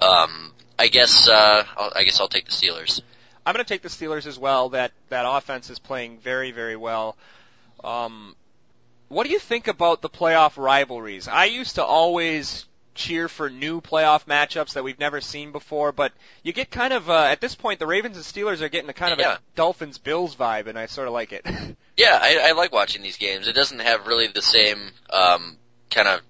[0.00, 3.00] um, I guess uh, I'll, I guess I'll take the Steelers.
[3.44, 4.70] I'm going to take the Steelers as well.
[4.70, 7.16] That that offense is playing very very well.
[7.82, 8.36] Um,
[9.14, 11.28] what do you think about the playoff rivalries?
[11.28, 16.12] I used to always cheer for new playoff matchups that we've never seen before, but
[16.42, 18.92] you get kind of uh, at this point the Ravens and Steelers are getting a
[18.92, 19.34] kind of Yeah.
[19.34, 21.46] a Dolphins Bills vibe, and I sort of like it.
[21.96, 23.46] Yeah, I, I like watching these games.
[23.46, 25.56] It doesn't have really the same um,
[25.92, 26.22] kind of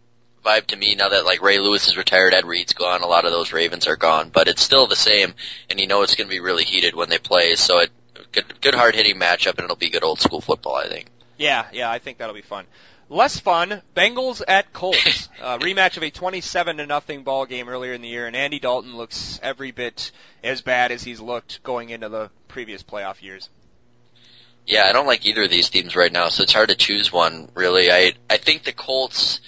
[0.45, 3.25] vibe to me now that like Ray Lewis is retired, Ed Reed's gone, a lot
[3.25, 5.33] of those Ravens are gone, but it's still the same,
[5.71, 7.55] and you know it's going to be really heated when they play.
[7.55, 7.91] So it
[8.33, 11.07] good, good hard hitting matchup, and it'll be good old school football, I think.
[11.37, 12.67] Yeah, yeah, I think that'll be fun.
[13.09, 15.29] Less fun, Bengals at Colts.
[15.43, 18.59] uh, rematch of a 27 to nothing ball game earlier in the year, and Andy
[18.59, 20.11] Dalton looks every bit
[20.43, 23.51] as bad as he's looked going into the previous playoff years.
[24.67, 27.13] Yeah, I don't like either of these teams right now, so it's hard to choose
[27.13, 27.51] one.
[27.55, 29.41] Really, I I think the Colts.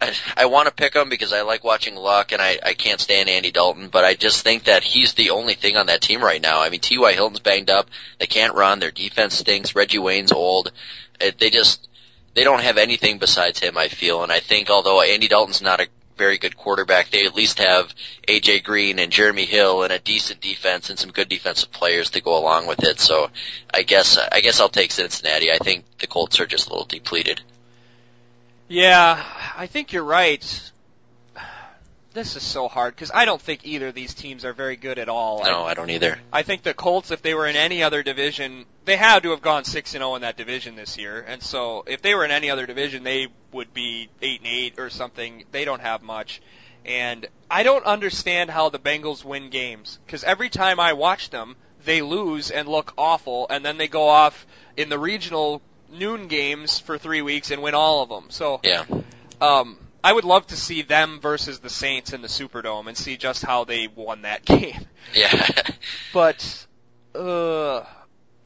[0.00, 3.00] I, I want to pick them because I like watching Luck, and I I can't
[3.00, 6.22] stand Andy Dalton, but I just think that he's the only thing on that team
[6.22, 6.60] right now.
[6.60, 7.12] I mean, T.Y.
[7.12, 7.88] Hilton's banged up,
[8.18, 9.74] they can't run, their defense stinks.
[9.74, 10.72] Reggie Wayne's old,
[11.20, 11.88] it, they just
[12.34, 13.76] they don't have anything besides him.
[13.76, 17.34] I feel, and I think although Andy Dalton's not a very good quarterback, they at
[17.34, 17.94] least have
[18.26, 22.20] AJ Green and Jeremy Hill and a decent defense and some good defensive players to
[22.20, 23.00] go along with it.
[23.00, 23.30] So
[23.72, 25.50] I guess I guess I'll take Cincinnati.
[25.50, 27.40] I think the Colts are just a little depleted.
[28.68, 29.24] Yeah,
[29.56, 30.70] I think you're right.
[32.12, 34.98] This is so hard because I don't think either of these teams are very good
[34.98, 35.44] at all.
[35.44, 36.18] No, I don't either.
[36.32, 39.40] I think the Colts, if they were in any other division, they had to have
[39.40, 41.24] gone six and zero in that division this year.
[41.26, 44.78] And so, if they were in any other division, they would be eight and eight
[44.78, 45.44] or something.
[45.52, 46.42] They don't have much,
[46.84, 51.56] and I don't understand how the Bengals win games because every time I watch them,
[51.84, 54.46] they lose and look awful, and then they go off
[54.76, 58.30] in the regional noon games for three weeks and win all of them.
[58.30, 58.84] So, Yeah.
[59.40, 63.16] um, I would love to see them versus the Saints in the Superdome and see
[63.16, 64.86] just how they won that game.
[65.14, 65.32] Yeah.
[66.12, 66.66] But,
[67.14, 67.84] uh,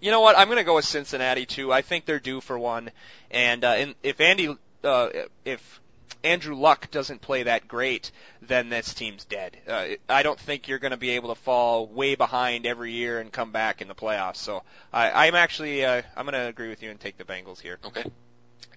[0.01, 0.37] you know what?
[0.37, 1.73] I'm going to go with Cincinnati too.
[1.73, 2.91] I think they're due for one.
[3.31, 5.09] And uh, in, if Andy, uh,
[5.45, 5.81] if
[6.25, 8.11] Andrew Luck doesn't play that great,
[8.41, 9.57] then this team's dead.
[9.67, 13.21] Uh, I don't think you're going to be able to fall way behind every year
[13.21, 14.37] and come back in the playoffs.
[14.37, 14.63] So
[14.93, 17.79] I, I'm actually uh, I'm going to agree with you and take the Bengals here.
[17.85, 18.05] Okay.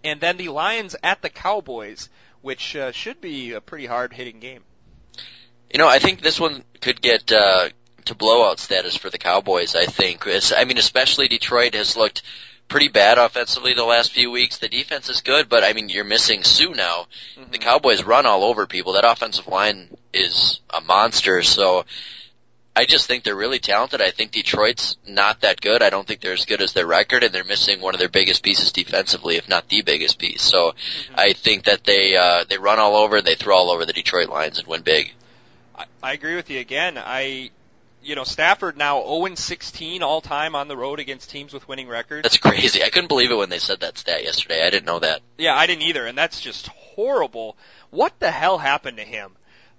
[0.03, 2.09] And then the Lions at the Cowboys,
[2.41, 4.63] which uh, should be a pretty hard hitting game.
[5.71, 7.69] You know, I think this one could get uh,
[8.05, 9.75] to blowout status for the Cowboys.
[9.75, 10.25] I think.
[10.25, 12.21] It's, I mean, especially Detroit has looked
[12.67, 14.57] pretty bad offensively the last few weeks.
[14.57, 17.07] The defense is good, but I mean, you're missing Suh now.
[17.37, 17.51] Mm-hmm.
[17.51, 18.93] The Cowboys run all over people.
[18.93, 21.43] That offensive line is a monster.
[21.43, 21.85] So
[22.75, 24.01] I just think they're really talented.
[24.01, 25.81] I think Detroit's not that good.
[25.81, 28.09] I don't think they're as good as their record, and they're missing one of their
[28.09, 30.41] biggest pieces defensively, if not the biggest piece.
[30.41, 31.15] So Mm-hmm.
[31.17, 34.29] I think that they uh, they run all over, they throw all over the Detroit
[34.29, 35.13] Lions and win big.
[35.75, 36.97] I, I agree with you again.
[36.97, 37.51] I,
[38.05, 42.23] you know, Stafford now 0-16 all time on the road against teams with winning records.
[42.23, 42.83] That's crazy.
[42.83, 44.65] I couldn't believe it when they said that stat yesterday.
[44.65, 45.21] I didn't know that.
[45.37, 47.57] Yeah, I didn't either, and that's just horrible.
[47.89, 49.31] What the hell happened to him?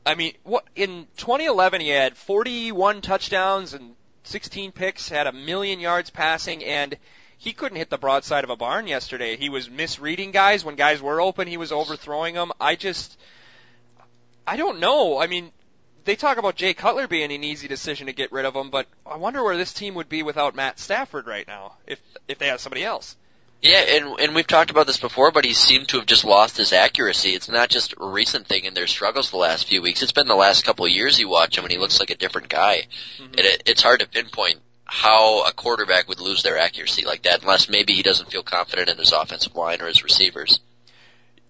[0.05, 5.79] I mean, what in 2011 he had 41 touchdowns and 16 picks, had a million
[5.79, 6.97] yards passing, and
[7.39, 9.37] he couldn't hit the broadside of a barn yesterday.
[9.37, 11.47] He was misreading guys when guys were open.
[11.47, 12.51] He was overthrowing them.
[12.61, 13.19] I just,
[14.47, 15.19] I don't know.
[15.19, 15.53] I mean,
[16.07, 18.87] they talk about Jay Cutler being an easy decision to get rid of him, but
[19.05, 22.47] I wonder where this team would be without Matt Stafford right now if if they
[22.47, 23.17] had somebody else.
[23.63, 26.57] Yeah, and and we've talked about this before, but he seemed to have just lost
[26.57, 27.31] his accuracy.
[27.31, 30.03] It's not just a recent thing in their struggles the last few weeks.
[30.03, 32.17] It's been the last couple of years you watch him, and he looks like a
[32.17, 32.87] different guy.
[33.19, 33.25] Mm-hmm.
[33.25, 37.43] And it, it's hard to pinpoint how a quarterback would lose their accuracy like that,
[37.43, 40.61] unless maybe he doesn't feel confident in his offensive line or his receivers.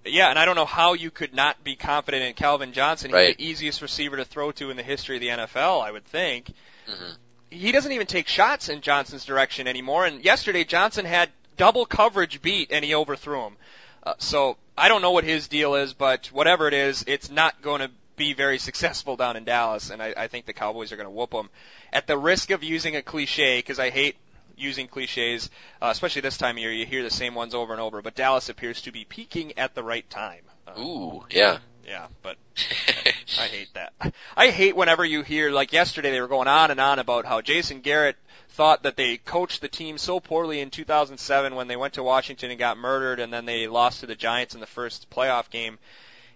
[0.07, 3.11] Yeah, and I don't know how you could not be confident in Calvin Johnson.
[3.11, 3.37] He's Right.
[3.37, 6.51] the easiest receiver to throw to in the history of the NFL, I would think.
[6.87, 7.13] hmm
[7.51, 10.05] He doesn't even take shots in Johnson's direction anymore.
[10.07, 13.57] And yesterday, Johnson had double coverage beat, and he overthrew him.
[14.03, 17.63] Uh, so I don't know what his deal is, but whatever it is, it's not
[17.63, 20.97] going to be very successful down in Dallas, and I, I think the Cowboys are
[20.97, 21.49] going to whoop them.
[21.93, 24.17] At the risk of using a cliche, because I hate
[24.57, 25.51] using cliches,
[25.81, 28.03] uh, especially this time of year, you hear the same ones over and over.
[28.03, 30.43] But Dallas appears to be peaking at the right time.
[30.67, 31.59] Uh, Ooh, yeah.
[31.87, 32.37] yeah, but
[33.39, 33.93] I hate that.
[34.37, 37.41] I hate whenever you hear, like yesterday, they were going on and on about how
[37.41, 38.17] Jason Garrett
[38.51, 42.51] thought that they coached the team so poorly in 2007 when they went to Washington
[42.51, 45.79] and got murdered, and then they lost to the Giants in the first playoff game.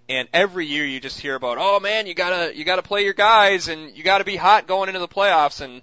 [0.09, 3.15] And every year you just hear about, oh man, you gotta you gotta play your
[3.15, 5.61] guys, and you gotta be hot going into the playoffs.
[5.61, 5.83] And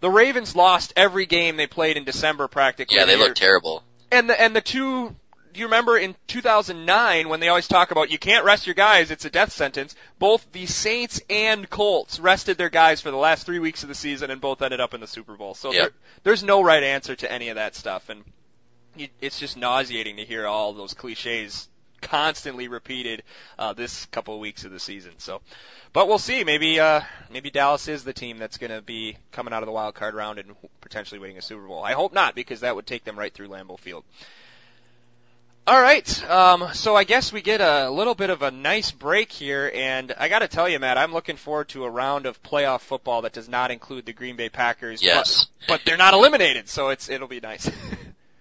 [0.00, 2.96] the Ravens lost every game they played in December practically.
[2.98, 3.82] yeah, they They're- terrible.
[4.10, 5.14] and the and the two
[5.52, 9.10] do you remember in 2009 when they always talk about you can't rest your guys
[9.10, 13.46] it's a death sentence both the Saints and Colts rested their guys for the last
[13.46, 15.82] 3 weeks of the season and both ended up in the Super Bowl so Yep.
[15.82, 15.90] there,
[16.22, 18.22] there's no right answer to any of that stuff and
[18.96, 21.68] you, it's just nauseating to hear all those cliches
[22.00, 23.22] constantly repeated
[23.58, 25.40] uh, this couple of weeks of the season so
[25.92, 27.00] but we'll see maybe uh
[27.32, 30.14] maybe Dallas is the team that's going to be coming out of the wild card
[30.14, 33.18] round and potentially winning a Super Bowl I hope not because that would take them
[33.18, 34.04] right through Lambeau Field
[35.66, 36.28] all right.
[36.28, 40.12] Um, so I guess we get a little bit of a nice break here, and
[40.18, 43.22] I got to tell you, Matt, I'm looking forward to a round of playoff football
[43.22, 45.00] that does not include the Green Bay Packers.
[45.00, 45.46] Yes.
[45.60, 47.70] But, but they're not eliminated, so it's it'll be nice.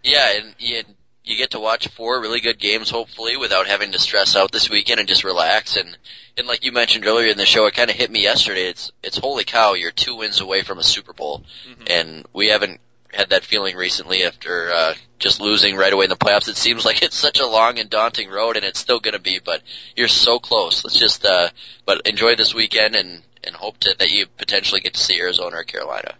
[0.01, 0.83] Yeah, and you,
[1.29, 4.69] you get to watch four really good games, hopefully, without having to stress out this
[4.69, 5.77] weekend and just relax.
[5.77, 5.97] And
[6.37, 8.67] and like you mentioned earlier in the show, it kind of hit me yesterday.
[8.69, 11.43] It's it's holy cow, you're two wins away from a Super Bowl,
[11.87, 12.79] and we haven't
[13.11, 16.47] had that feeling recently after uh, just losing right away in the playoffs.
[16.47, 19.19] It seems like it's such a long and daunting road, and it's still going to
[19.19, 19.39] be.
[19.43, 19.61] But
[19.95, 20.83] you're so close.
[20.83, 21.49] Let's just uh,
[21.85, 25.57] but enjoy this weekend and and hope to, that you potentially get to see Arizona
[25.57, 26.13] or Carolina.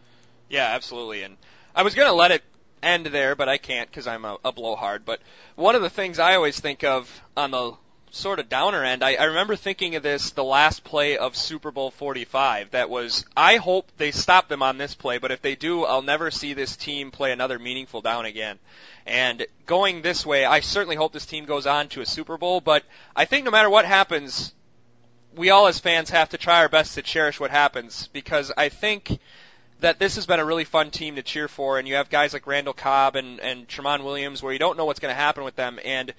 [0.50, 1.24] Yeah, absolutely.
[1.24, 1.38] And
[1.76, 2.44] I was going to let it
[2.82, 5.06] end there, but I can't because I'm a, a blowhard.
[5.06, 5.20] But
[5.56, 7.74] one of the things I always think of on the
[8.12, 11.72] sort of downer end, I, I remember thinking of this the last play of Super
[11.72, 12.72] Bowl 45.
[12.72, 16.02] That was, I hope they stop them on this play, but if they do, I'll
[16.02, 18.60] never see this team play another meaningful down again.
[19.06, 22.62] And going this way, I certainly hope this team goes on to a Super Bowl,
[22.62, 22.84] but
[23.16, 24.54] I think no matter what happens,
[25.36, 28.70] we all as fans have to try our best to cherish what happens because I
[28.70, 29.20] think
[29.80, 32.34] that this has been a really fun team to cheer for, and you have guys
[32.34, 35.44] like Randall Cobb and and Tramon Williams, where you don't know what's going to happen
[35.44, 35.80] with them.
[35.84, 36.14] And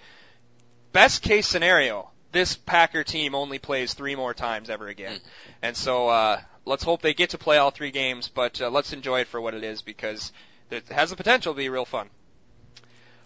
[0.93, 5.21] best case scenario, this Packer team only plays three more times ever again.
[5.63, 8.93] And so uh, let's hope they get to play all three games, but uh, let's
[8.93, 10.33] enjoy it for what it is because
[10.71, 12.09] it has the potential to be real fun.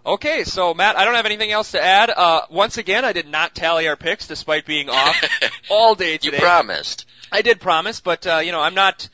[0.07, 2.11] Okay, so Matt, I don't have anything else to add.
[2.11, 5.17] Uh, once again, I did not tally our picks despite being off
[5.71, 6.37] all day today.
[6.37, 7.07] You promised.
[7.33, 9.09] I did promise, but uh, you know, I'm not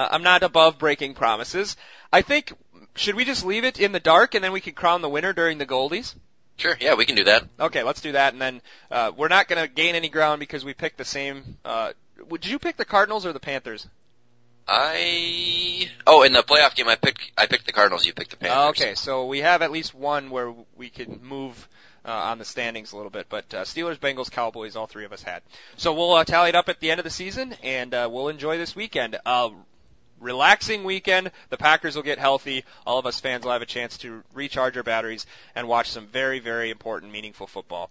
[0.00, 1.76] uh, I'm not above breaking promises.
[2.10, 2.52] I think
[2.94, 5.32] should we just leave it in the dark and then we can crown the winner
[5.34, 6.14] during the Goldies?
[6.56, 7.44] Sure, yeah, we can do that.
[7.58, 10.64] Okay, let's do that, and then uh, we're not going to gain any ground because
[10.64, 11.56] we picked the same.
[11.64, 11.92] Uh,
[12.30, 13.86] did you pick the Cardinals or the Panthers?
[14.68, 18.06] I oh in the playoff game I picked I picked the Cardinals.
[18.06, 18.82] You picked the Panthers.
[18.82, 21.68] Okay, so we have at least one where we can move
[22.04, 25.12] uh, on the standings a little bit, but uh, Steelers, Bengals, Cowboys, all three of
[25.12, 25.42] us had.
[25.76, 28.28] So we'll uh, tally it up at the end of the season, and uh, we'll
[28.28, 29.18] enjoy this weekend.
[29.24, 29.50] Uh,
[30.20, 31.30] relaxing weekend.
[31.48, 32.64] The Packers will get healthy.
[32.86, 36.06] All of us fans will have a chance to recharge our batteries and watch some
[36.06, 37.90] very, very important, meaningful football.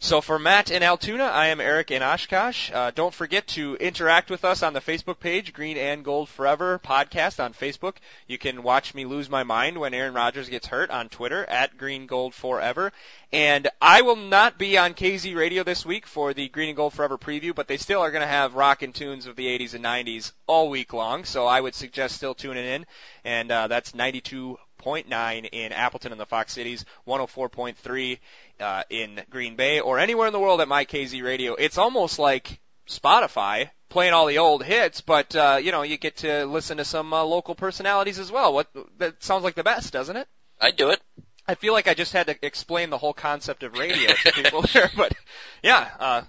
[0.00, 2.70] So for Matt in Altoona, I am Eric in Oshkosh.
[2.72, 6.78] Uh, don't forget to interact with us on the Facebook page, Green and Gold Forever
[6.78, 7.96] podcast on Facebook.
[8.28, 11.76] You can watch me lose my mind when Aaron Rodgers gets hurt on Twitter at
[11.76, 12.92] Green Gold Forever.
[13.32, 16.94] And I will not be on KZ Radio this week for the Green and Gold
[16.94, 19.84] Forever preview, but they still are going to have rockin' tunes of the 80s and
[19.84, 21.24] 90s all week long.
[21.24, 22.86] So I would suggest still tuning in.
[23.24, 28.18] And uh, that's 92.9 in Appleton and the Fox Cities, 104.3
[28.60, 31.54] uh, in Green Bay, or anywhere in the world at my KZ Radio.
[31.54, 36.18] It's almost like Spotify playing all the old hits, but uh, you know you get
[36.18, 38.52] to listen to some uh, local personalities as well.
[38.52, 40.28] What that sounds like the best, doesn't it?
[40.60, 41.00] I'd do it.
[41.46, 44.62] I feel like I just had to explain the whole concept of radio to people
[44.72, 45.14] there, but
[45.62, 46.22] yeah, uh,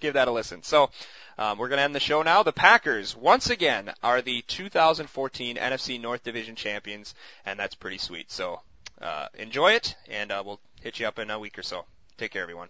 [0.00, 0.64] give that a listen.
[0.64, 0.90] So
[1.38, 2.42] um, we're going to end the show now.
[2.42, 7.14] The Packers, once again, are the 2014 NFC North Division champions,
[7.46, 8.32] and that's pretty sweet.
[8.32, 8.60] So
[9.34, 11.84] enjoy it, and uh, we'll hit you up in a week or so.
[12.16, 12.66] Take care, everyone.